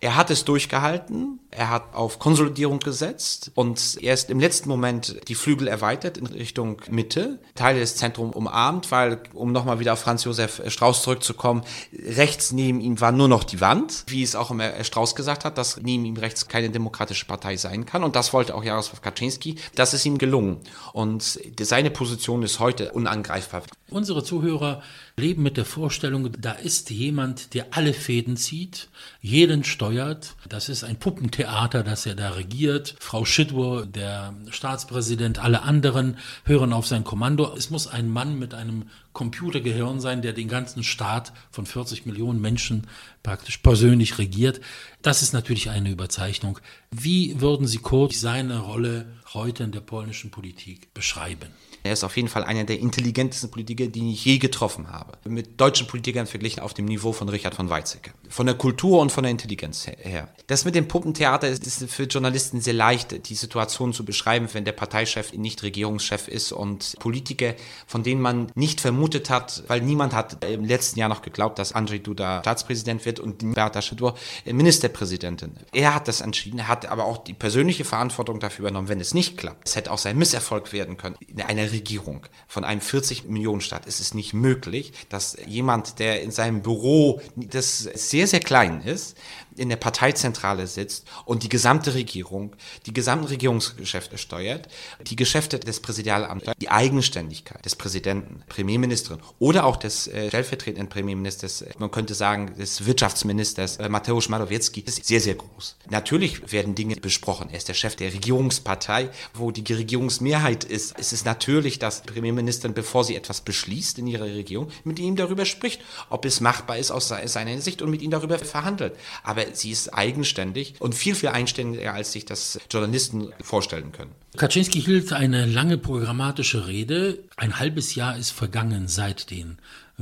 er 0.00 0.16
hat 0.16 0.30
es 0.30 0.44
durchgehalten, 0.44 1.40
er 1.50 1.68
hat 1.68 1.94
auf 1.94 2.18
Konsolidierung 2.18 2.78
gesetzt 2.78 3.50
und 3.54 3.98
erst 4.00 4.30
im 4.30 4.40
letzten 4.40 4.68
Moment 4.68 5.28
die 5.28 5.34
Flügel 5.34 5.68
erweitert 5.68 6.16
in 6.16 6.26
Richtung 6.26 6.80
Mitte, 6.90 7.38
Teile 7.54 7.80
des 7.80 7.96
Zentrums 7.96 8.34
umarmt, 8.34 8.90
weil, 8.90 9.20
um 9.34 9.52
nochmal 9.52 9.78
wieder 9.78 9.92
auf 9.92 10.00
Franz 10.00 10.24
Josef 10.24 10.62
Strauß 10.66 11.02
zurückzukommen, 11.02 11.62
rechts 11.92 12.52
neben 12.52 12.80
ihm 12.80 13.00
war 13.00 13.12
nur 13.12 13.28
noch 13.28 13.44
die 13.44 13.60
Wand, 13.60 14.04
wie 14.06 14.22
es 14.22 14.34
auch 14.34 14.50
immer 14.50 14.82
Strauß 14.82 15.14
gesagt 15.14 15.44
hat, 15.44 15.58
dass 15.58 15.78
neben 15.82 16.04
ihm 16.06 16.16
rechts 16.16 16.48
keine 16.48 16.70
demokratische 16.70 17.26
Partei 17.26 17.58
sein 17.58 17.84
kann 17.84 18.02
und 18.02 18.16
das 18.16 18.32
wollte 18.32 18.54
auch 18.54 18.64
Jarosław 18.64 19.02
Kaczynski. 19.02 19.56
Das 19.74 19.92
ist 19.92 20.06
ihm 20.06 20.16
gelungen 20.16 20.58
und 20.94 21.40
seine 21.60 21.90
Position 21.90 22.42
ist 22.42 22.58
heute 22.58 22.92
unangreifbar. 22.92 23.62
Unsere 23.90 24.24
Zuhörer 24.24 24.82
leben 25.20 25.42
mit 25.42 25.56
der 25.56 25.64
Vorstellung, 25.64 26.32
da 26.40 26.52
ist 26.52 26.90
jemand, 26.90 27.54
der 27.54 27.68
alle 27.70 27.92
Fäden 27.92 28.36
zieht, 28.36 28.88
jeden 29.20 29.62
steuert. 29.62 30.34
Das 30.48 30.68
ist 30.68 30.82
ein 30.82 30.98
Puppentheater, 30.98 31.84
das 31.84 32.06
er 32.06 32.14
da 32.14 32.30
regiert. 32.30 32.96
Frau 32.98 33.24
Schidwo, 33.24 33.82
der 33.82 34.34
Staatspräsident, 34.50 35.38
alle 35.38 35.62
anderen 35.62 36.16
hören 36.44 36.72
auf 36.72 36.86
sein 36.86 37.04
Kommando. 37.04 37.54
Es 37.56 37.70
muss 37.70 37.86
ein 37.86 38.08
Mann 38.08 38.38
mit 38.38 38.54
einem 38.54 38.86
Computergehirn 39.12 40.00
sein, 40.00 40.22
der 40.22 40.32
den 40.32 40.48
ganzen 40.48 40.84
Staat 40.84 41.32
von 41.50 41.66
40 41.66 42.06
Millionen 42.06 42.40
Menschen 42.40 42.86
praktisch 43.22 43.58
persönlich 43.58 44.18
regiert. 44.18 44.60
Das 45.02 45.22
ist 45.22 45.32
natürlich 45.32 45.70
eine 45.70 45.90
Überzeichnung. 45.90 46.58
Wie 46.90 47.40
würden 47.40 47.66
Sie 47.66 47.78
kurz 47.78 48.20
seine 48.20 48.60
Rolle 48.60 49.06
heute 49.32 49.64
in 49.64 49.72
der 49.72 49.80
polnischen 49.80 50.30
Politik 50.30 50.92
beschreiben? 50.94 51.48
Er 51.82 51.94
ist 51.94 52.04
auf 52.04 52.16
jeden 52.16 52.28
Fall 52.28 52.44
einer 52.44 52.64
der 52.64 52.78
intelligentesten 52.78 53.50
Politiker, 53.50 53.86
die 53.86 54.12
ich 54.12 54.24
je 54.24 54.36
getroffen 54.36 54.90
habe. 54.90 55.12
Mit 55.24 55.58
deutschen 55.58 55.86
Politikern 55.86 56.26
verglichen 56.26 56.60
auf 56.60 56.74
dem 56.74 56.84
Niveau 56.84 57.12
von 57.12 57.28
Richard 57.30 57.54
von 57.54 57.70
Weizsäcker. 57.70 58.10
Von 58.28 58.44
der 58.44 58.54
Kultur 58.54 59.00
und 59.00 59.10
von 59.10 59.22
der 59.22 59.30
Intelligenz 59.30 59.86
her. 59.86 60.28
Das 60.46 60.66
mit 60.66 60.74
dem 60.74 60.88
Puppentheater 60.88 61.48
ist, 61.48 61.66
ist 61.66 61.90
für 61.90 62.04
Journalisten 62.04 62.60
sehr 62.60 62.74
leicht, 62.74 63.30
die 63.30 63.34
Situation 63.34 63.94
zu 63.94 64.04
beschreiben, 64.04 64.48
wenn 64.52 64.66
der 64.66 64.72
Parteichef 64.72 65.32
nicht 65.32 65.62
Regierungschef 65.62 66.28
ist 66.28 66.52
und 66.52 66.96
Politiker, 66.98 67.54
von 67.86 68.02
denen 68.02 68.20
man 68.20 68.52
nicht 68.54 68.82
vermutet 68.82 68.99
hat, 69.30 69.62
weil 69.68 69.80
niemand 69.80 70.14
hat 70.14 70.44
im 70.44 70.64
letzten 70.64 70.98
Jahr 70.98 71.08
noch 71.08 71.22
geglaubt, 71.22 71.58
dass 71.58 71.72
Andrzej 71.72 72.00
Duda 72.00 72.40
Staatspräsident 72.40 73.04
wird 73.04 73.20
und 73.20 73.54
Beata 73.54 73.82
Schidor 73.82 74.14
Ministerpräsidentin. 74.44 75.52
Er 75.72 75.94
hat 75.94 76.08
das 76.08 76.20
entschieden, 76.20 76.68
hat 76.68 76.86
aber 76.86 77.04
auch 77.04 77.18
die 77.18 77.34
persönliche 77.34 77.84
Verantwortung 77.84 78.40
dafür 78.40 78.64
übernommen, 78.64 78.88
wenn 78.88 79.00
es 79.00 79.14
nicht 79.14 79.36
klappt. 79.36 79.68
Es 79.68 79.76
hätte 79.76 79.90
auch 79.90 79.98
sein 79.98 80.18
Misserfolg 80.18 80.72
werden 80.72 80.96
können. 80.96 81.16
Eine 81.46 81.72
Regierung 81.72 82.26
von 82.46 82.64
einem 82.64 82.80
40 82.80 83.24
Millionen 83.24 83.60
Staat 83.60 83.86
ist 83.86 84.00
es 84.00 84.14
nicht 84.14 84.34
möglich, 84.34 84.92
dass 85.08 85.36
jemand, 85.46 85.98
der 85.98 86.22
in 86.22 86.30
seinem 86.30 86.62
Büro, 86.62 87.20
das 87.36 87.78
sehr, 87.78 88.26
sehr 88.26 88.40
klein 88.40 88.82
ist, 88.82 89.16
in 89.60 89.68
der 89.68 89.76
Parteizentrale 89.76 90.66
sitzt 90.66 91.06
und 91.26 91.42
die 91.42 91.48
gesamte 91.50 91.94
Regierung, 91.94 92.56
die 92.86 92.94
gesamten 92.94 93.26
Regierungsgeschäfte 93.26 94.16
steuert, 94.16 94.68
die 95.02 95.16
Geschäfte 95.16 95.58
des 95.58 95.80
Präsidialamts, 95.80 96.46
die 96.58 96.70
Eigenständigkeit 96.70 97.62
des 97.64 97.76
Präsidenten, 97.76 98.42
Premierministerin 98.48 99.20
oder 99.38 99.66
auch 99.66 99.76
des 99.76 100.08
äh, 100.08 100.28
stellvertretenden 100.28 100.88
Premierministers, 100.88 101.64
man 101.78 101.90
könnte 101.90 102.14
sagen 102.14 102.54
des 102.58 102.86
Wirtschaftsministers 102.86 103.76
äh, 103.76 103.88
Mateusz 103.90 104.30
Morawiecki, 104.30 104.80
ist 104.80 105.04
sehr, 105.04 105.20
sehr 105.20 105.34
groß. 105.34 105.76
Natürlich 105.90 106.50
werden 106.50 106.74
Dinge 106.74 106.96
besprochen. 106.96 107.50
Er 107.50 107.58
ist 107.58 107.68
der 107.68 107.74
Chef 107.74 107.96
der 107.96 108.12
Regierungspartei, 108.14 109.10
wo 109.34 109.50
die 109.50 109.70
Regierungsmehrheit 109.72 110.64
ist. 110.64 110.98
Es 110.98 111.12
ist 111.12 111.26
natürlich, 111.26 111.78
dass 111.78 112.02
Premierministerin, 112.02 112.72
bevor 112.72 113.04
sie 113.04 113.14
etwas 113.14 113.42
beschließt 113.42 113.98
in 113.98 114.06
ihrer 114.06 114.24
Regierung, 114.24 114.70
mit 114.84 114.98
ihm 114.98 115.16
darüber 115.16 115.44
spricht, 115.44 115.82
ob 116.08 116.24
es 116.24 116.40
machbar 116.40 116.78
ist 116.78 116.90
aus 116.90 117.08
seiner 117.08 117.60
Sicht 117.60 117.82
und 117.82 117.90
mit 117.90 118.00
ihm 118.00 118.10
darüber 118.10 118.38
verhandelt. 118.38 118.96
Aber 119.22 119.49
sie 119.56 119.70
ist 119.70 119.88
eigenständig 119.94 120.74
und 120.78 120.94
viel, 120.94 121.14
viel 121.14 121.30
eigenständiger, 121.30 121.94
als 121.94 122.12
sich 122.12 122.24
das 122.24 122.58
Journalisten 122.70 123.32
vorstellen 123.42 123.92
können. 123.92 124.12
Kaczynski 124.36 124.80
hielt 124.80 125.12
eine 125.12 125.46
lange 125.46 125.76
programmatische 125.76 126.66
Rede. 126.68 127.18
Ein 127.36 127.58
halbes 127.58 127.94
Jahr 127.94 128.16
ist 128.16 128.30
vergangen 128.30 128.86
seit 128.86 129.30
den 129.30 129.58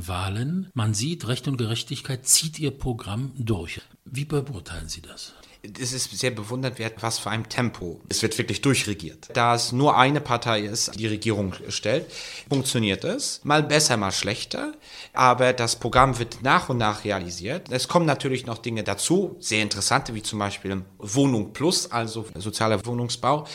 Wahlen. 0.07 0.71
Man 0.75 0.95
sieht, 0.95 1.27
Recht 1.27 1.49
und 1.49 1.57
Gerechtigkeit 1.57 2.27
zieht 2.27 2.59
ihr 2.59 2.71
Programm 2.71 3.33
durch. 3.37 3.81
Wie 4.05 4.25
beurteilen 4.25 4.89
Sie 4.89 5.03
das? 5.03 5.35
es 5.63 5.93
ist 5.93 6.17
sehr 6.17 6.31
bewundernswert, 6.31 6.95
was 7.01 7.19
für 7.19 7.31
ein 7.31 7.49
Tempo. 7.49 8.01
Es 8.09 8.23
wird 8.23 8.37
wirklich 8.39 8.61
durchregiert. 8.61 9.29
Da 9.33 9.55
es 9.55 9.73
nur 9.73 9.97
eine 9.97 10.21
Partei 10.21 10.61
ist, 10.61 10.99
die 10.99 11.07
Regierung 11.07 11.53
stellt, 11.69 12.07
funktioniert 12.49 13.05
es. 13.05 13.41
Mal 13.45 13.63
besser, 13.63 13.97
mal 13.97 14.13
schlechter. 14.13 14.73
Aber 15.13 15.53
das 15.53 15.77
Programm 15.77 16.19
wird 16.19 16.43
nach 16.43 16.69
und 16.69 16.79
nach 16.79 17.05
realisiert. 17.05 17.71
Es 17.71 17.89
kommen 17.89 18.07
natürlich 18.07 18.47
noch 18.47 18.59
Dinge 18.59 18.85
dazu, 18.85 19.37
sehr 19.41 19.63
interessante, 19.63 20.15
wie 20.15 20.23
zum 20.23 20.39
Beispiel 20.39 20.85
Wohnung 20.99 21.53
Plus, 21.53 21.91
also 21.91 22.27
sozialer 22.37 22.85
Wohnungsbau. 22.87 23.47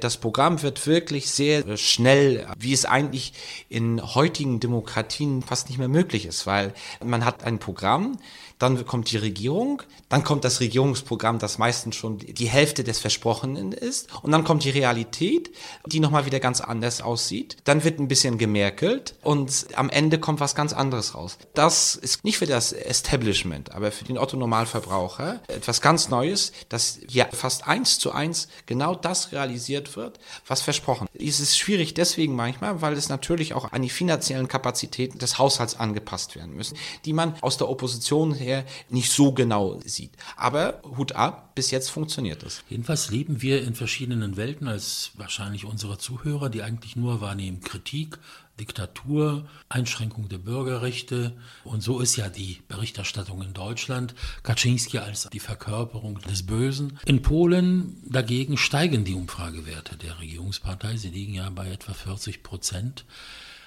Das 0.00 0.16
Programm 0.16 0.62
wird 0.62 0.86
wirklich 0.86 1.30
sehr 1.30 1.76
schnell, 1.76 2.46
wie 2.58 2.72
es 2.72 2.84
eigentlich 2.84 3.34
in 3.68 4.02
heutigen 4.14 4.58
Demokratien 4.58 5.42
fast 5.42 5.68
nicht 5.68 5.78
mehr 5.78 5.88
möglich 5.88 6.26
ist, 6.26 6.46
weil 6.46 6.74
man 7.04 7.24
hat 7.24 7.44
ein 7.44 7.58
Programm, 7.58 8.18
dann 8.62 8.86
kommt 8.86 9.10
die 9.10 9.16
Regierung, 9.16 9.82
dann 10.08 10.22
kommt 10.22 10.44
das 10.44 10.60
Regierungsprogramm, 10.60 11.40
das 11.40 11.58
meistens 11.58 11.96
schon 11.96 12.18
die 12.18 12.48
Hälfte 12.48 12.84
des 12.84 13.00
Versprochenen 13.00 13.72
ist, 13.72 14.08
und 14.22 14.30
dann 14.30 14.44
kommt 14.44 14.62
die 14.62 14.70
Realität, 14.70 15.50
die 15.86 15.98
nochmal 15.98 16.26
wieder 16.26 16.38
ganz 16.38 16.60
anders 16.60 17.00
aussieht. 17.00 17.56
Dann 17.64 17.82
wird 17.82 17.98
ein 17.98 18.06
bisschen 18.06 18.38
gemerkelt 18.38 19.16
und 19.22 19.66
am 19.74 19.90
Ende 19.90 20.20
kommt 20.20 20.38
was 20.38 20.54
ganz 20.54 20.72
anderes 20.72 21.16
raus. 21.16 21.38
Das 21.54 21.96
ist 21.96 22.22
nicht 22.24 22.38
für 22.38 22.46
das 22.46 22.72
Establishment, 22.72 23.74
aber 23.74 23.90
für 23.90 24.04
den 24.04 24.16
Otto-Normalverbraucher 24.16 25.40
etwas 25.48 25.80
ganz 25.80 26.08
Neues, 26.08 26.52
dass 26.68 27.00
hier 27.08 27.26
fast 27.32 27.66
eins 27.66 27.98
zu 27.98 28.12
eins 28.12 28.46
genau 28.66 28.94
das 28.94 29.32
realisiert 29.32 29.96
wird, 29.96 30.20
was 30.46 30.62
versprochen. 30.62 31.08
Es 31.18 31.40
ist 31.40 31.58
schwierig 31.58 31.94
deswegen 31.94 32.36
manchmal, 32.36 32.80
weil 32.80 32.92
es 32.92 33.08
natürlich 33.08 33.54
auch 33.54 33.72
an 33.72 33.82
die 33.82 33.90
finanziellen 33.90 34.46
Kapazitäten 34.46 35.18
des 35.18 35.38
Haushalts 35.38 35.74
angepasst 35.80 36.36
werden 36.36 36.54
müssen, 36.54 36.76
die 37.04 37.12
man 37.12 37.34
aus 37.40 37.56
der 37.56 37.68
Opposition 37.68 38.34
her 38.34 38.51
her 38.52 38.64
nicht 38.88 39.10
so 39.10 39.32
genau 39.32 39.80
sieht. 39.84 40.12
Aber 40.36 40.80
Hut 40.96 41.12
ab, 41.12 41.54
bis 41.54 41.70
jetzt 41.70 41.90
funktioniert 41.90 42.42
es. 42.42 42.62
Jedenfalls 42.68 43.10
leben 43.10 43.42
wir 43.42 43.62
in 43.62 43.74
verschiedenen 43.74 44.36
Welten 44.36 44.68
als 44.68 45.12
wahrscheinlich 45.16 45.64
unsere 45.64 45.98
Zuhörer, 45.98 46.50
die 46.50 46.62
eigentlich 46.62 46.96
nur 46.96 47.20
wahrnehmen 47.20 47.60
Kritik, 47.60 48.18
Diktatur, 48.60 49.48
Einschränkung 49.68 50.28
der 50.28 50.38
Bürgerrechte. 50.38 51.36
Und 51.64 51.82
so 51.82 52.00
ist 52.00 52.16
ja 52.16 52.28
die 52.28 52.60
Berichterstattung 52.68 53.42
in 53.42 53.54
Deutschland. 53.54 54.14
Kaczynski 54.42 54.98
als 54.98 55.28
die 55.32 55.40
Verkörperung 55.40 56.20
des 56.20 56.46
Bösen. 56.46 56.98
In 57.06 57.22
Polen 57.22 58.02
dagegen 58.06 58.56
steigen 58.58 59.04
die 59.04 59.14
Umfragewerte 59.14 59.96
der 59.96 60.18
Regierungspartei. 60.20 60.96
Sie 60.96 61.08
liegen 61.08 61.34
ja 61.34 61.48
bei 61.50 61.70
etwa 61.70 61.94
40 61.94 62.42
Prozent. 62.42 63.04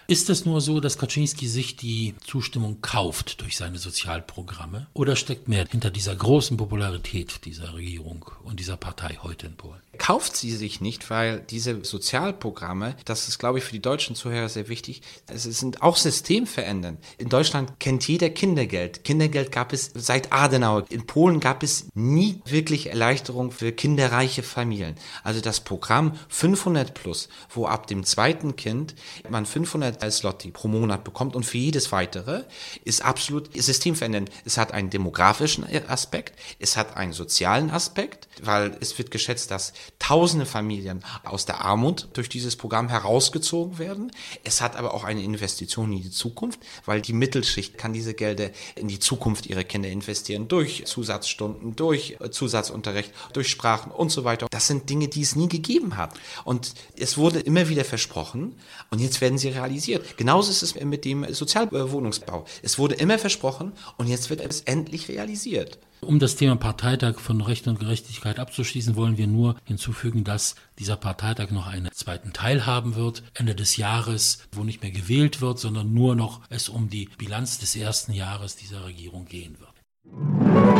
Ist 0.08 0.30
es 0.30 0.46
nur 0.46 0.62
so, 0.62 0.80
dass 0.80 1.00
Kaczynski 1.00 1.48
sich 1.48 1.78
die 1.78 2.14
Zustimmung 2.24 2.80
kauft 2.82 3.42
durch 3.42 3.58
seine 3.58 3.80
Sozialprogramme? 3.80 4.86
Oder 4.94 5.16
steckt 5.16 5.48
mehr 5.48 5.66
hinter 5.68 5.90
dieser 5.90 6.16
großen 6.16 6.58
Popularität 6.58 7.44
dieser 7.46 7.74
Regierung 7.74 8.30
und 8.44 8.60
dieser 8.60 8.78
Partei 8.78 9.18
heute 9.24 9.48
in 9.48 9.56
Polen? 9.56 9.82
Kauft 10.06 10.36
sie 10.36 10.52
sich 10.52 10.82
nicht, 10.82 11.10
weil 11.10 11.40
diese 11.50 11.84
Sozialprogramme, 11.84 12.96
das 13.06 13.28
ist, 13.28 13.40
glaube 13.40 13.58
ich, 13.58 13.64
für 13.64 13.72
die 13.72 13.82
deutschen 13.82 14.16
Zuhörer 14.16 14.50
sehr 14.50 14.70
wichtig, 14.70 15.02
es 15.26 15.46
sind 15.46 15.82
auch 15.82 15.98
systemverändernd. 15.98 17.00
In 17.18 17.30
Deutschland 17.30 17.80
kennt 17.80 18.08
jeder 18.08 18.30
Kindergeld. 18.30 19.04
Kindergeld 19.04 19.52
gab 19.52 19.74
es 19.74 19.90
seit 19.96 20.32
Adenauer. 20.32 20.86
In 20.90 21.08
Polen 21.08 21.40
gab 21.40 21.64
es 21.64 21.88
nie 21.96 22.40
wirklich 22.46 22.92
Erleichterung 22.92 23.50
für 23.50 23.72
kinderreiche 23.72 24.44
Familien. 24.44 24.94
Also 25.24 25.42
das 25.42 25.62
Programm 25.62 26.14
500 26.30 26.94
plus, 26.94 27.28
wo 27.50 27.66
ab 27.66 27.88
dem 27.88 28.04
zweiten 28.04 28.56
Kind 28.56 28.94
man 29.28 29.48
500 29.48 30.14
Slotti 30.14 30.52
pro 30.52 30.68
Monat 30.68 31.04
bekommt 31.04 31.36
und 31.36 31.48
für 31.48 31.58
jedes 31.58 31.92
weitere, 31.92 32.44
ist 32.84 33.04
absolut 33.04 33.50
systemverändernd. 33.60 34.30
Es 34.46 34.60
hat 34.60 34.72
einen 34.72 34.92
demografischen 34.92 35.66
Aspekt, 35.88 36.38
es 36.60 36.78
hat 36.78 36.96
einen 36.96 37.14
sozialen 37.14 37.72
Aspekt, 37.72 38.28
weil 38.44 38.78
es 38.82 38.96
wird 39.00 39.10
geschätzt, 39.10 39.50
dass 39.50 39.74
tausende 40.00 40.46
Familien 40.46 41.04
aus 41.24 41.46
der 41.46 41.64
Armut 41.64 42.10
durch 42.14 42.30
dieses 42.30 42.56
Programm 42.56 42.90
herausgezogen 42.90 43.78
werden. 43.78 44.12
Es 44.44 44.62
hat 44.62 44.76
aber 44.76 44.94
auch 44.94 45.04
eine 45.04 45.24
Investition 45.24 45.92
in 45.92 46.04
die 46.04 46.12
Zukunft, 46.12 46.60
weil 46.86 47.02
die 47.02 47.14
Mittelschicht 47.14 47.78
kann 47.78 47.94
diese 47.94 48.14
Gelder 48.14 48.50
in 48.76 48.88
die 48.88 49.00
Zukunft 49.00 49.48
ihrer 49.48 49.64
Kinder 49.64 49.90
investieren 49.90 50.48
durch 50.48 50.86
Zusatzstunden, 50.86 51.76
durch 51.76 52.18
Zusatzunterricht, 52.32 53.12
durch 53.34 53.50
Sprachen 53.50 53.92
und 53.92 54.10
so 54.10 54.24
weiter. 54.24 54.48
Das 54.50 54.68
sind 54.68 54.90
Dinge, 54.90 55.08
die 55.08 55.22
es 55.22 55.36
nie 55.36 55.50
gegeben 55.50 55.98
hat. 55.98 56.14
Und 56.44 56.74
es 56.98 57.18
wurde 57.18 57.40
immer 57.40 57.70
wieder 57.70 57.86
versprochen 57.86 58.56
und 58.92 59.00
jetzt 59.00 59.22
werden 59.22 59.38
sie 59.38 59.50
realisiert. 59.50 60.18
Genauso 60.18 60.52
ist 60.52 60.62
es 60.62 60.76
mit 60.76 61.06
dem 61.06 61.34
Sozialwohnungsbau. 61.34 62.46
Es 62.62 62.78
wurde 62.78 62.96
immer 62.96 63.18
versprochen 63.18 63.74
und 63.98 64.08
jetzt 64.08 64.30
wird 64.30 64.42
es 64.42 64.62
endlich 64.62 65.10
realisiert. 65.10 65.80
Um 66.02 66.20
das 66.20 66.36
Thema 66.36 66.56
Parteitag 66.56 67.20
von 67.20 67.42
Recht 67.42 67.68
und 67.68 67.80
Gerechtigkeit 67.80 68.40
abzuschließen, 68.40 68.96
wollen 68.96 69.18
wir 69.18 69.28
nur 69.28 69.56
hinzufügen, 69.64 70.24
dass 70.24 70.56
dieser 70.78 70.98
Parteitag 70.98 71.52
noch 71.52 71.68
einen 71.68 71.92
zweiten 71.92 72.34
Teil 72.34 72.66
haben 72.66 72.96
wird, 72.96 73.24
Ende 73.34 73.56
des 73.56 73.78
Jahres, 73.78 74.40
wo 74.52 74.64
nicht 74.64 74.82
mehr 74.82 74.92
gewählt 74.92 75.42
wird, 75.42 75.60
sondern 75.60 75.94
nur 75.94 76.16
noch 76.16 76.42
es 76.50 76.70
um 76.70 76.90
die 76.90 77.10
Bilanz 77.18 77.60
des 77.60 77.76
ersten 77.76 78.14
Jahres 78.14 78.56
dieser 78.56 78.86
Regierung 78.86 79.26
gehen 79.26 79.58
wird. 79.60 80.75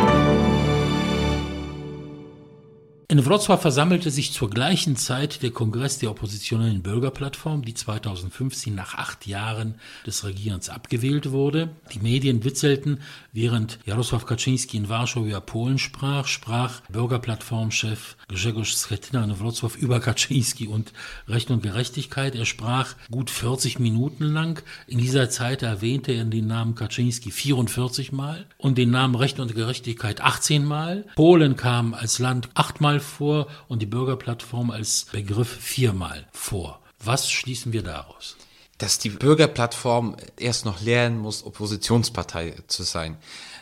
In 3.08 3.24
Wrocław 3.24 3.60
versammelte 3.60 4.10
sich 4.10 4.32
zur 4.32 4.50
gleichen 4.50 4.96
Zeit 4.96 5.44
der 5.44 5.52
Kongress 5.52 6.00
der 6.00 6.10
oppositionellen 6.10 6.82
Bürgerplattform, 6.82 7.64
die 7.64 7.74
2015 7.74 8.74
nach 8.74 8.94
acht 8.94 9.28
Jahren 9.28 9.76
des 10.04 10.24
Regierens 10.24 10.70
abgewählt 10.70 11.30
wurde. 11.30 11.68
Die 11.94 12.00
Medien 12.00 12.42
witzelten, 12.42 12.98
während 13.32 13.78
Jarosław 13.86 14.24
Kaczynski 14.24 14.76
in 14.76 14.88
Warschau 14.88 15.24
über 15.24 15.40
Polen 15.40 15.78
sprach, 15.78 16.26
sprach 16.26 16.80
Bürgerplattformchef 16.88 18.16
Grzegorz 18.26 18.88
Schetyna 18.88 19.22
in 19.22 19.36
Wrocław 19.36 19.76
über 19.76 20.00
Kaczynski 20.00 20.66
und 20.66 20.92
Recht 21.28 21.52
und 21.52 21.62
Gerechtigkeit. 21.62 22.34
Er 22.34 22.44
sprach 22.44 22.96
gut 23.08 23.30
40 23.30 23.78
Minuten 23.78 24.24
lang. 24.24 24.64
In 24.88 24.98
dieser 24.98 25.30
Zeit 25.30 25.62
erwähnte 25.62 26.10
er 26.10 26.24
den 26.24 26.48
Namen 26.48 26.74
Kaczynski 26.74 27.30
44 27.30 28.10
Mal 28.10 28.46
und 28.58 28.78
den 28.78 28.90
Namen 28.90 29.14
Recht 29.14 29.38
und 29.38 29.54
Gerechtigkeit 29.54 30.22
18 30.22 30.64
Mal. 30.64 31.04
Polen 31.14 31.54
kam 31.54 31.94
als 31.94 32.18
Land 32.18 32.48
achtmal 32.54 32.95
viermal 33.00 33.00
vor 33.00 33.46
und 33.68 33.82
die 33.82 33.86
Bürgerplattform 33.86 34.70
als 34.70 35.06
Begriff 35.12 35.48
viermal 35.48 36.26
vor. 36.32 36.80
Was 37.02 37.30
schließen 37.30 37.72
wir 37.72 37.82
daraus? 37.82 38.36
Dass 38.78 38.98
die 38.98 39.10
Bürgerplattform 39.10 40.16
erst 40.38 40.64
noch 40.64 40.82
lernen 40.82 41.18
muss, 41.18 41.44
Oppositionspartei 41.44 42.56
zu 42.66 42.82
sein. 42.82 43.16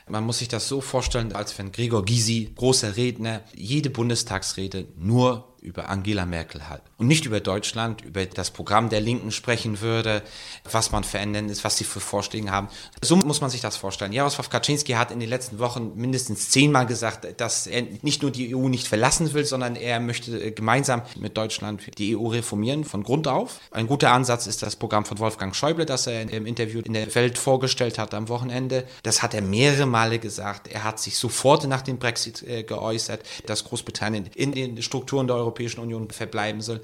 Man 0.08 0.24
muss 0.24 0.38
sich 0.38 0.48
das 0.48 0.68
so 0.68 0.80
vorstellen, 0.80 1.32
als 1.32 1.56
wenn 1.58 1.72
Gregor 1.72 2.04
Gysi, 2.04 2.52
großer 2.54 2.96
Redner, 2.96 3.42
jede 3.54 3.90
Bundestagsrede 3.90 4.86
nur 4.96 5.53
über 5.64 5.88
Angela 5.88 6.26
Merkel 6.26 6.68
hat 6.68 6.82
und 6.98 7.06
nicht 7.06 7.24
über 7.24 7.40
Deutschland, 7.40 8.02
über 8.02 8.26
das 8.26 8.50
Programm 8.50 8.90
der 8.90 9.00
Linken 9.00 9.32
sprechen 9.32 9.80
würde, 9.80 10.22
was 10.70 10.92
man 10.92 11.04
verändern 11.04 11.48
ist, 11.48 11.64
was 11.64 11.78
sie 11.78 11.84
für 11.84 12.00
Vorschläge 12.00 12.50
haben. 12.50 12.68
So 13.02 13.16
muss 13.16 13.40
man 13.40 13.48
sich 13.48 13.62
das 13.62 13.76
vorstellen. 13.76 14.12
Jaroslaw 14.12 14.46
Kaczynski 14.48 14.92
hat 14.92 15.10
in 15.10 15.20
den 15.20 15.28
letzten 15.28 15.58
Wochen 15.58 15.92
mindestens 15.96 16.50
zehnmal 16.50 16.84
gesagt, 16.84 17.40
dass 17.40 17.66
er 17.66 17.82
nicht 18.02 18.20
nur 18.20 18.30
die 18.30 18.54
EU 18.54 18.68
nicht 18.68 18.86
verlassen 18.86 19.32
will, 19.32 19.46
sondern 19.46 19.74
er 19.74 20.00
möchte 20.00 20.52
gemeinsam 20.52 21.00
mit 21.16 21.36
Deutschland 21.36 21.80
die 21.98 22.14
EU 22.14 22.26
reformieren 22.26 22.84
von 22.84 23.02
Grund 23.02 23.26
auf. 23.26 23.58
Ein 23.70 23.86
guter 23.86 24.12
Ansatz 24.12 24.46
ist 24.46 24.62
das 24.62 24.76
Programm 24.76 25.06
von 25.06 25.18
Wolfgang 25.18 25.56
Schäuble, 25.56 25.86
das 25.86 26.06
er 26.06 26.30
im 26.30 26.44
Interview 26.44 26.82
in 26.84 26.92
der 26.92 27.12
Welt 27.14 27.38
vorgestellt 27.38 27.98
hat 27.98 28.12
am 28.12 28.28
Wochenende. 28.28 28.84
Das 29.02 29.22
hat 29.22 29.32
er 29.32 29.40
mehrere 29.40 29.86
Male 29.86 30.18
gesagt. 30.18 30.68
Er 30.68 30.84
hat 30.84 31.00
sich 31.00 31.16
sofort 31.16 31.66
nach 31.66 31.80
dem 31.80 31.98
Brexit 31.98 32.42
äh, 32.42 32.64
geäußert, 32.64 33.22
dass 33.46 33.64
Großbritannien 33.64 34.28
in 34.34 34.52
den 34.52 34.82
Strukturen 34.82 35.26
der 35.26 35.36
Europäischen 35.36 35.53
Europäischen 35.54 35.80
Union 35.80 36.10
verbleiben 36.10 36.60
soll. 36.60 36.80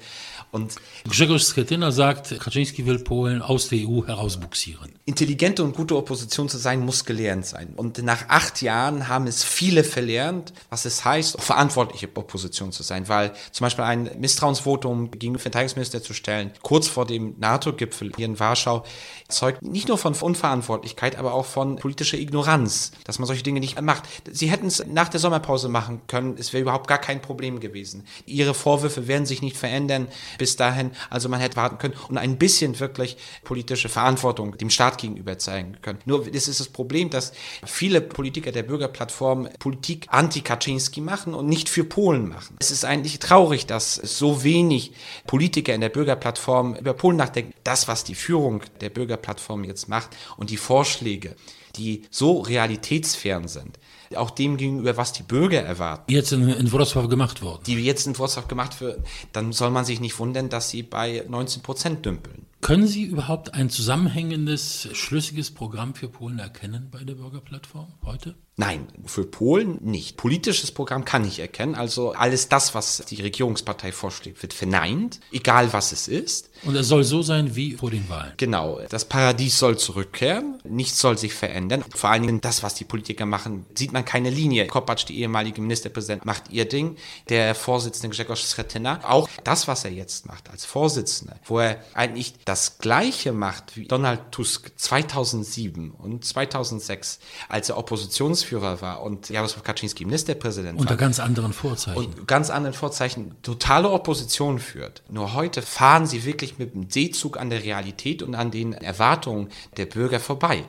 Und 0.51 0.75
Grzegorz 1.07 1.53
Schetyna 1.53 1.91
sagt, 1.91 2.39
Kaczynski 2.39 2.85
will 2.85 2.99
Polen 2.99 3.41
aus 3.41 3.67
der 3.67 3.79
EU 3.79 4.05
herausbuxieren. 4.07 4.93
Intelligente 5.05 5.63
und 5.63 5.75
gute 5.75 5.97
Opposition 5.97 6.47
zu 6.47 6.57
sein, 6.57 6.79
muss 6.79 7.03
gelernt 7.03 7.45
sein. 7.45 7.73
Und 7.75 8.01
nach 8.03 8.29
acht 8.29 8.61
Jahren 8.61 9.09
haben 9.09 9.27
es 9.27 9.43
viele 9.43 9.83
verlernt, 9.83 10.53
was 10.69 10.85
es 10.85 11.03
heißt, 11.03 11.41
verantwortliche 11.41 12.07
Opposition 12.15 12.71
zu 12.71 12.83
sein. 12.83 13.09
Weil 13.09 13.33
zum 13.51 13.65
Beispiel 13.65 13.83
ein 13.83 14.09
Misstrauensvotum 14.17 15.11
gegen 15.11 15.33
den 15.33 15.39
Verteidigungsminister 15.39 16.01
zu 16.01 16.13
stellen, 16.13 16.51
kurz 16.61 16.87
vor 16.87 17.05
dem 17.05 17.35
NATO-Gipfel 17.39 18.11
hier 18.15 18.25
in 18.25 18.39
Warschau, 18.39 18.85
zeugt 19.27 19.61
nicht 19.61 19.89
nur 19.89 19.97
von 19.97 20.13
Unverantwortlichkeit, 20.13 21.17
aber 21.17 21.33
auch 21.33 21.45
von 21.45 21.75
politischer 21.75 22.17
Ignoranz, 22.17 22.91
dass 23.03 23.19
man 23.19 23.27
solche 23.27 23.43
Dinge 23.43 23.59
nicht 23.59 23.79
macht. 23.81 24.03
Sie 24.31 24.49
hätten 24.49 24.67
es 24.67 24.85
nach 24.85 25.09
der 25.09 25.19
Sommerpause 25.19 25.67
machen 25.67 26.01
können, 26.07 26.35
es 26.37 26.53
wäre 26.53 26.61
überhaupt 26.61 26.87
gar 26.87 26.97
kein 26.97 27.21
Problem 27.21 27.59
gewesen. 27.59 28.05
Ihre 28.25 28.53
Vorwürfe 28.61 29.07
werden 29.07 29.25
sich 29.25 29.41
nicht 29.41 29.57
verändern 29.57 30.07
bis 30.37 30.55
dahin. 30.55 30.91
Also 31.09 31.27
man 31.29 31.39
hätte 31.39 31.55
warten 31.55 31.77
können 31.77 31.95
und 32.07 32.17
ein 32.17 32.37
bisschen 32.37 32.79
wirklich 32.79 33.17
politische 33.43 33.89
Verantwortung 33.89 34.57
dem 34.57 34.69
Staat 34.69 34.99
gegenüber 34.99 35.37
zeigen 35.37 35.77
können. 35.81 35.99
Nur 36.05 36.25
das 36.25 36.47
ist 36.47 36.59
das 36.59 36.69
Problem, 36.69 37.09
dass 37.09 37.33
viele 37.65 38.01
Politiker 38.01 38.51
der 38.51 38.63
Bürgerplattform 38.63 39.49
Politik 39.59 40.07
anti-Kaczynski 40.09 41.01
machen 41.01 41.33
und 41.33 41.47
nicht 41.47 41.69
für 41.69 41.83
Polen 41.83 42.29
machen. 42.29 42.55
Es 42.59 42.71
ist 42.71 42.85
eigentlich 42.85 43.19
traurig, 43.19 43.65
dass 43.65 43.95
so 43.95 44.43
wenig 44.43 44.93
Politiker 45.25 45.73
in 45.73 45.81
der 45.81 45.89
Bürgerplattform 45.89 46.75
über 46.75 46.93
Polen 46.93 47.17
nachdenken. 47.17 47.53
Das, 47.63 47.87
was 47.87 48.03
die 48.03 48.15
Führung 48.15 48.61
der 48.79 48.89
Bürgerplattform 48.89 49.63
jetzt 49.63 49.89
macht 49.89 50.09
und 50.37 50.49
die 50.49 50.57
Vorschläge, 50.57 51.35
die 51.75 52.03
so 52.11 52.39
realitätsfern 52.39 53.47
sind, 53.47 53.79
auch 54.15 54.29
dem 54.29 54.57
gegenüber, 54.57 54.97
was 54.97 55.13
die 55.13 55.23
Bürger 55.23 55.61
erwarten. 55.61 56.11
Jetzt 56.11 56.31
in, 56.31 56.47
in 56.47 56.71
Wrocław 56.71 57.07
gemacht 57.07 57.41
worden. 57.41 57.61
Die 57.65 57.75
jetzt 57.75 58.07
in 58.07 58.15
Wrocław 58.15 58.47
gemacht 58.47 58.81
werden, 58.81 59.03
dann 59.33 59.51
soll 59.51 59.71
man 59.71 59.85
sich 59.85 59.99
nicht 59.99 60.17
wundern, 60.19 60.49
dass 60.49 60.69
sie 60.69 60.83
bei 60.83 61.25
19 61.27 61.61
Prozent 61.61 62.05
dümpeln. 62.05 62.45
Können 62.61 62.85
Sie 62.85 63.03
überhaupt 63.03 63.55
ein 63.55 63.71
zusammenhängendes, 63.71 64.87
schlüssiges 64.93 65.49
Programm 65.49 65.95
für 65.95 66.07
Polen 66.07 66.37
erkennen 66.37 66.89
bei 66.91 67.03
der 67.03 67.15
Bürgerplattform 67.15 67.87
heute? 68.03 68.35
Nein, 68.61 68.87
für 69.07 69.25
Polen 69.25 69.79
nicht. 69.81 70.17
Politisches 70.17 70.71
Programm 70.71 71.03
kann 71.03 71.25
ich 71.25 71.39
erkennen. 71.39 71.73
Also 71.73 72.11
alles 72.11 72.47
das, 72.47 72.75
was 72.75 73.03
die 73.09 73.19
Regierungspartei 73.19 73.91
vorschlägt, 73.91 74.39
wird 74.43 74.53
verneint, 74.53 75.19
egal 75.31 75.73
was 75.73 75.91
es 75.91 76.07
ist. 76.07 76.51
Und 76.63 76.75
es 76.75 76.87
soll 76.87 77.03
so 77.03 77.23
sein 77.23 77.55
wie 77.55 77.73
vor 77.73 77.89
den 77.89 78.07
Wahlen. 78.07 78.33
Genau. 78.37 78.79
Das 78.87 79.05
Paradies 79.05 79.57
soll 79.57 79.79
zurückkehren. 79.79 80.59
Nichts 80.63 80.99
soll 80.99 81.17
sich 81.17 81.33
verändern. 81.33 81.83
Vor 81.95 82.11
allen 82.11 82.21
Dingen 82.21 82.39
das, 82.39 82.61
was 82.61 82.75
die 82.75 82.83
Politiker 82.83 83.25
machen, 83.25 83.65
sieht 83.73 83.93
man 83.93 84.05
keine 84.05 84.29
Linie. 84.29 84.67
Kopacz, 84.67 85.05
die 85.05 85.19
ehemalige 85.19 85.59
Ministerpräsident, 85.59 86.23
macht 86.25 86.51
ihr 86.51 86.65
Ding. 86.65 86.97
Der 87.29 87.55
Vorsitzende 87.55 88.15
Grzegorz 88.15 88.41
Schetyna, 88.41 88.99
auch 89.09 89.27
das, 89.43 89.67
was 89.67 89.85
er 89.85 89.91
jetzt 89.91 90.27
macht 90.27 90.51
als 90.51 90.65
Vorsitzender, 90.65 91.39
wo 91.45 91.57
er 91.57 91.83
eigentlich 91.95 92.35
das 92.45 92.77
Gleiche 92.77 93.31
macht 93.31 93.75
wie 93.75 93.87
Donald 93.87 94.31
Tusk 94.31 94.71
2007 94.75 95.89
und 95.89 96.23
2006, 96.23 97.17
als 97.49 97.69
er 97.69 97.79
Oppositionsführer 97.79 98.50
Führer 98.51 98.81
war 98.81 99.01
und 99.01 99.29
Jaroslaw 99.29 99.63
Kaczynski 99.63 100.03
Ministerpräsident 100.03 100.77
Unter 100.77 100.89
war. 100.89 100.97
ganz 100.97 101.21
anderen 101.21 101.53
Vorzeichen. 101.53 101.97
Und 101.97 102.27
ganz 102.27 102.49
anderen 102.49 102.73
Vorzeichen 102.73 103.35
totale 103.43 103.89
Opposition 103.89 104.59
führt. 104.59 105.03
Nur 105.09 105.35
heute 105.35 105.61
fahren 105.61 106.05
sie 106.05 106.25
wirklich 106.25 106.59
mit 106.59 106.73
dem 106.73 106.89
Seezug 106.89 107.39
an 107.39 107.49
der 107.49 107.63
Realität 107.63 108.21
und 108.21 108.35
an 108.35 108.51
den 108.51 108.73
Erwartungen 108.73 109.47
der 109.77 109.85
Bürger 109.85 110.19
vorbei. 110.19 110.65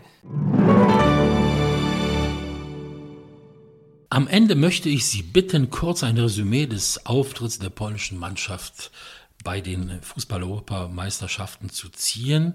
Am 4.11 4.29
Ende 4.29 4.55
möchte 4.55 4.89
ich 4.89 5.07
Sie 5.07 5.23
bitten, 5.23 5.71
kurz 5.71 6.05
ein 6.05 6.19
Resümee 6.19 6.67
des 6.67 7.05
Auftritts 7.07 7.59
der 7.59 7.71
polnischen 7.71 8.17
Mannschaft 8.17 8.93
bei 9.43 9.61
den 9.61 10.01
Fußball-Europameisterschaften 10.03 11.71
zu 11.71 11.89
ziehen. 11.89 12.55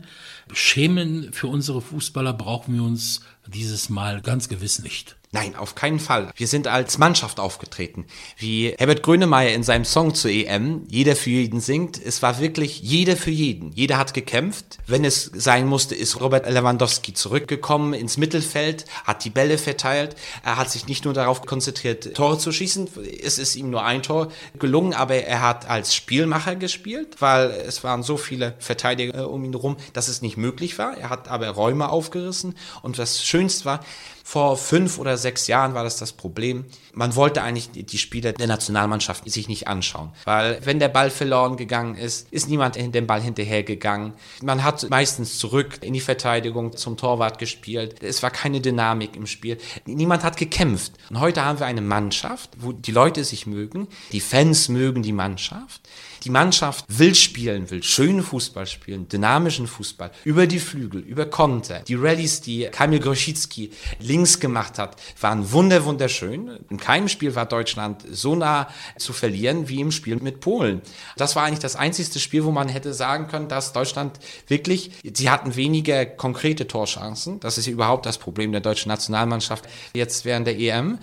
Schämen 0.54 1.34
für 1.34 1.47
unsere 1.47 1.82
Fußballer 1.82 2.34
brauchen 2.34 2.76
wir 2.76 2.84
uns 2.84 3.21
dieses 3.47 3.89
Mal 3.89 4.21
ganz 4.21 4.50
gewiss 4.50 4.80
nicht. 4.80 5.15
Nein, 5.38 5.56
auf 5.56 5.76
keinen 5.76 6.00
Fall. 6.00 6.32
Wir 6.36 6.47
sind 6.47 6.65
als 6.65 6.97
Mannschaft 6.97 7.39
aufgetreten. 7.39 8.08
Wie 8.38 8.73
Herbert 8.76 9.04
Grönemeyer 9.04 9.54
in 9.54 9.62
seinem 9.62 9.86
Song 9.86 10.15
zur 10.15 10.32
EM, 10.32 10.88
Jeder 10.89 11.15
für 11.15 11.30
jeden 11.30 11.60
singt, 11.60 12.04
es 12.04 12.23
war 12.23 12.39
wirklich 12.39 12.82
jeder 12.82 13.15
für 13.15 13.30
jeden. 13.30 13.71
Jeder 13.71 14.00
hat 14.00 14.15
gekämpft. 14.15 14.80
Wenn 14.88 15.06
es 15.06 15.30
sein 15.36 15.67
musste, 15.67 15.93
ist 15.93 16.19
Robert 16.19 16.50
Lewandowski 16.50 17.13
zurückgekommen 17.13 17.93
ins 17.93 18.17
Mittelfeld, 18.17 18.86
hat 19.04 19.26
die 19.26 19.30
Bälle 19.30 19.60
verteilt. 19.60 20.15
Er 20.43 20.58
hat 20.58 20.71
sich 20.71 20.88
nicht 20.88 21.06
nur 21.06 21.13
darauf 21.13 21.43
konzentriert, 21.43 22.15
Tore 22.15 22.39
zu 22.39 22.52
schießen. 22.52 22.89
Es 23.23 23.38
ist 23.38 23.56
ihm 23.56 23.69
nur 23.69 23.84
ein 23.84 24.02
Tor 24.02 24.30
gelungen, 24.58 24.95
aber 24.95 25.17
er 25.17 25.43
hat 25.43 25.69
als 25.69 25.93
Spielmacher 25.93 26.56
gespielt, 26.56 27.17
weil 27.19 27.52
es 27.52 27.84
waren 27.84 28.02
so 28.02 28.17
viele 28.17 28.56
Verteidiger 28.58 29.19
äh, 29.19 29.21
um 29.21 29.45
ihn 29.45 29.52
herum, 29.52 29.78
dass 29.93 30.08
es 30.08 30.23
nicht 30.23 30.38
möglich 30.38 30.80
war. 30.80 30.97
Er 30.97 31.12
hat 31.12 31.28
aber 31.28 31.47
Räume 31.50 31.89
aufgerissen. 31.89 32.56
Und 32.82 32.97
was 32.97 33.23
Schönst 33.23 33.65
war, 33.65 33.82
vor 34.28 34.58
fünf 34.58 35.00
oder 35.00 35.16
sechs 35.16 35.48
Jahren 35.48 35.74
war 35.74 35.86
das 35.86 35.96
das 35.96 36.12
Problem. 36.12 36.66
Man 36.98 37.16
wollte 37.16 37.44
eigentlich 37.44 37.70
die 37.72 37.98
Spieler 38.00 38.34
der 38.34 38.48
Nationalmannschaft 38.48 39.30
sich 39.30 39.48
nicht 39.48 39.68
anschauen, 39.68 40.10
weil 40.26 40.60
wenn 40.64 40.80
der 40.80 40.88
Ball 40.88 41.12
verloren 41.12 41.56
gegangen 41.56 41.94
ist, 41.94 42.28
ist 42.32 42.50
niemand 42.50 42.76
den 42.76 43.06
Ball 43.06 43.22
hinterhergegangen. 43.22 44.14
Man 44.42 44.64
hat 44.64 44.90
meistens 44.90 45.38
zurück 45.38 45.78
in 45.82 45.94
die 45.94 46.00
Verteidigung 46.00 46.76
zum 46.76 46.98
Torwart 46.98 47.38
gespielt. 47.38 48.02
Es 48.02 48.24
war 48.24 48.32
keine 48.32 48.62
Dynamik 48.62 49.16
im 49.16 49.28
Spiel. 49.28 49.60
Niemand 49.86 50.24
hat 50.24 50.38
gekämpft. 50.38 50.94
Und 51.12 51.20
heute 51.20 51.46
haben 51.46 51.60
wir 51.60 51.68
eine 51.68 51.82
Mannschaft, 51.82 52.50
wo 52.58 52.72
die 52.72 52.92
Leute 52.92 53.24
sich 53.24 53.46
mögen, 53.46 53.88
die 54.12 54.20
Fans 54.20 54.68
mögen 54.68 55.04
die 55.04 55.14
Mannschaft. 55.14 55.82
Die 56.24 56.30
Mannschaft 56.30 56.86
will 56.88 57.16
spielen, 57.16 57.70
will 57.70 57.84
schönen 57.84 58.24
Fußball 58.24 58.66
spielen, 58.66 59.08
dynamischen 59.08 59.68
Fußball, 59.68 60.12
über 60.24 60.48
die 60.48 60.60
Flügel, 60.60 61.02
über 61.02 61.26
Konter. 61.26 61.82
Die 61.82 61.96
Rallyes, 61.96 62.42
die 62.42 62.68
Kamil 62.72 63.00
Grosicki 63.00 63.72
links 64.00 64.40
gemacht 64.40 64.80
hat, 64.80 64.98
waren 65.22 65.52
wunder 65.52 65.86
wunderschön. 65.86 66.60
In 66.88 66.93
keinem 66.93 67.10
Spiel 67.10 67.36
war 67.36 67.45
Deutschland 67.45 68.06
so 68.10 68.34
nah 68.34 68.69
zu 68.97 69.12
verlieren 69.12 69.67
wie 69.67 69.82
im 69.82 69.91
Spiel 69.91 70.15
mit 70.15 70.39
Polen. 70.39 70.82
Das 71.17 71.36
war 71.36 71.43
eigentlich 71.43 71.60
das 71.60 71.76
einzigste 71.76 72.17
Spiel, 72.17 72.45
wo 72.45 72.52
man 72.52 72.69
hätte 72.69 72.93
sagen 72.93 73.28
können, 73.28 73.50
dass 73.50 73.73
Deutschland 73.73 74.17
wirklich, 74.47 74.91
sie 75.04 75.30
hatten 75.30 75.58
weniger 75.58 76.06
konkrete 76.06 76.65
Torchancen. 76.65 77.41
Das 77.41 77.58
ist 77.58 77.67
überhaupt 77.67 78.06
das 78.06 78.17
Problem 78.17 78.54
der 78.54 78.62
deutschen 78.62 78.88
Nationalmannschaft 78.88 79.67
jetzt 79.93 80.23
während 80.23 80.47
der 80.47 80.58
EM. 80.58 81.00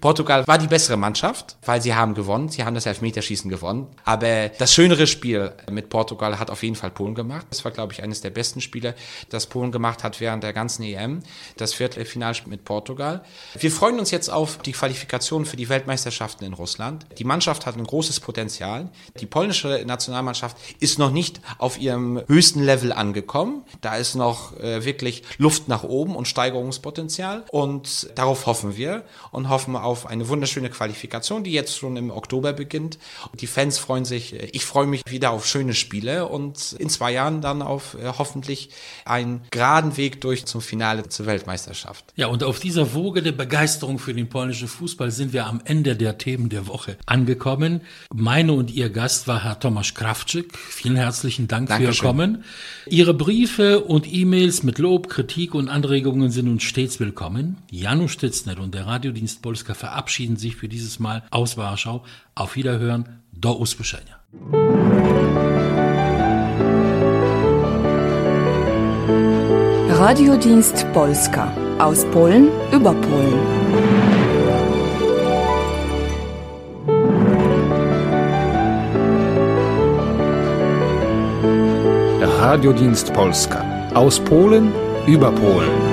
Portugal 0.00 0.46
war 0.46 0.58
die 0.58 0.68
bessere 0.68 0.96
Mannschaft, 0.96 1.56
weil 1.64 1.82
sie 1.82 1.94
haben 1.94 2.14
gewonnen. 2.14 2.48
Sie 2.48 2.64
haben 2.64 2.74
das 2.74 2.86
Elfmeterschießen 2.86 3.50
gewonnen. 3.50 3.88
Aber 4.04 4.48
das 4.48 4.72
schönere 4.72 5.06
Spiel 5.06 5.52
mit 5.70 5.88
Portugal 5.88 6.38
hat 6.38 6.50
auf 6.50 6.62
jeden 6.62 6.76
Fall 6.76 6.90
Polen 6.90 7.16
gemacht. 7.16 7.46
Das 7.50 7.64
war, 7.64 7.72
glaube 7.72 7.92
ich, 7.92 8.02
eines 8.02 8.20
der 8.20 8.30
besten 8.30 8.60
Spiele, 8.60 8.94
das 9.28 9.46
Polen 9.46 9.72
gemacht 9.72 10.04
hat 10.04 10.20
während 10.20 10.44
der 10.44 10.52
ganzen 10.52 10.84
EM. 10.84 11.22
Das 11.56 11.74
Viertelfinalspiel 11.74 12.50
mit 12.50 12.64
Portugal. 12.64 13.24
Wir 13.58 13.72
freuen 13.72 13.98
uns 13.98 14.12
jetzt 14.12 14.28
auf 14.28 14.58
die 14.58 14.72
Qualifikation 14.72 15.44
für 15.46 15.56
die 15.56 15.68
Weltmeisterschaften 15.68 16.44
in 16.44 16.52
Russland. 16.52 17.06
Die 17.18 17.24
Mannschaft 17.24 17.66
hat 17.66 17.76
ein 17.76 17.84
großes 17.84 18.20
Potenzial. 18.20 18.90
Die 19.18 19.26
polnische 19.26 19.82
Nationalmannschaft 19.84 20.56
ist 20.78 21.00
noch 21.00 21.10
nicht 21.10 21.40
auf 21.58 21.78
ihrem 21.78 22.22
höchsten 22.28 22.62
Level 22.62 22.92
angekommen. 22.92 23.64
Da 23.80 23.96
ist 23.96 24.14
noch 24.14 24.56
äh, 24.58 24.84
wirklich 24.84 25.24
Luft 25.38 25.66
nach 25.66 25.82
oben 25.82 26.14
und 26.14 26.28
Steigerungspotenzial. 26.28 27.44
Und 27.50 28.10
darauf 28.14 28.46
hoffen 28.46 28.76
wir 28.76 29.02
und 29.32 29.48
hoffen 29.48 29.74
auf 29.74 29.87
auf 29.88 30.06
eine 30.06 30.28
wunderschöne 30.28 30.68
Qualifikation, 30.68 31.44
die 31.44 31.52
jetzt 31.52 31.78
schon 31.78 31.96
im 31.96 32.10
Oktober 32.10 32.52
beginnt. 32.52 32.98
Die 33.40 33.46
Fans 33.46 33.78
freuen 33.78 34.04
sich. 34.04 34.34
Ich 34.34 34.66
freue 34.66 34.86
mich 34.86 35.02
wieder 35.08 35.30
auf 35.30 35.46
schöne 35.46 35.72
Spiele 35.72 36.26
und 36.26 36.76
in 36.78 36.90
zwei 36.90 37.10
Jahren 37.12 37.40
dann 37.40 37.62
auf 37.62 37.94
äh, 37.94 38.12
hoffentlich 38.18 38.68
einen 39.06 39.40
geraden 39.50 39.96
Weg 39.96 40.20
durch 40.20 40.44
zum 40.44 40.60
Finale 40.60 41.08
zur 41.08 41.24
Weltmeisterschaft. 41.24 42.04
Ja, 42.16 42.26
und 42.26 42.44
auf 42.44 42.60
dieser 42.60 42.92
Woge 42.92 43.22
der 43.22 43.32
Begeisterung 43.32 43.98
für 43.98 44.12
den 44.12 44.28
polnischen 44.28 44.68
Fußball 44.68 45.10
sind 45.10 45.32
wir 45.32 45.46
am 45.46 45.62
Ende 45.64 45.96
der 45.96 46.18
Themen 46.18 46.50
der 46.50 46.66
Woche 46.66 46.98
angekommen. 47.06 47.80
Meine 48.12 48.52
und 48.52 48.70
Ihr 48.70 48.90
Gast 48.90 49.26
war 49.26 49.42
Herr 49.42 49.58
Tomasz 49.58 49.94
Krawczyk. 49.94 50.58
Vielen 50.58 50.96
herzlichen 50.96 51.48
Dank 51.48 51.70
Dankeschön. 51.70 51.94
für 51.94 51.98
Ihr 51.98 52.08
Kommen. 52.08 52.44
Ihre 52.88 53.14
Briefe 53.14 53.80
und 53.80 54.12
E-Mails 54.12 54.62
mit 54.64 54.78
Lob, 54.78 55.08
Kritik 55.08 55.54
und 55.54 55.70
Anregungen 55.70 56.30
sind 56.30 56.46
uns 56.46 56.62
stets 56.62 57.00
willkommen. 57.00 57.56
Janusz 57.70 58.12
Stitzner 58.12 58.58
und 58.60 58.74
der 58.74 58.86
Radiodienst 58.86 59.40
Polska 59.40 59.74
verabschieden 59.78 60.36
sich 60.36 60.56
für 60.56 60.68
dieses 60.68 60.98
Mal 60.98 61.22
aus 61.30 61.56
Warschau. 61.56 62.04
Auf 62.34 62.56
Wiederhören, 62.56 63.22
do 63.32 63.52
usłyszenia. 63.58 64.18
Radiodienst 69.90 70.86
Polska 70.92 71.52
aus 71.78 72.04
Polen 72.12 72.48
über 72.72 72.92
Polen. 72.92 73.68
Radiodienst 82.40 83.12
Polska 83.12 83.64
aus 83.94 84.20
Polen 84.20 84.72
über 85.06 85.32
Polen. 85.32 85.87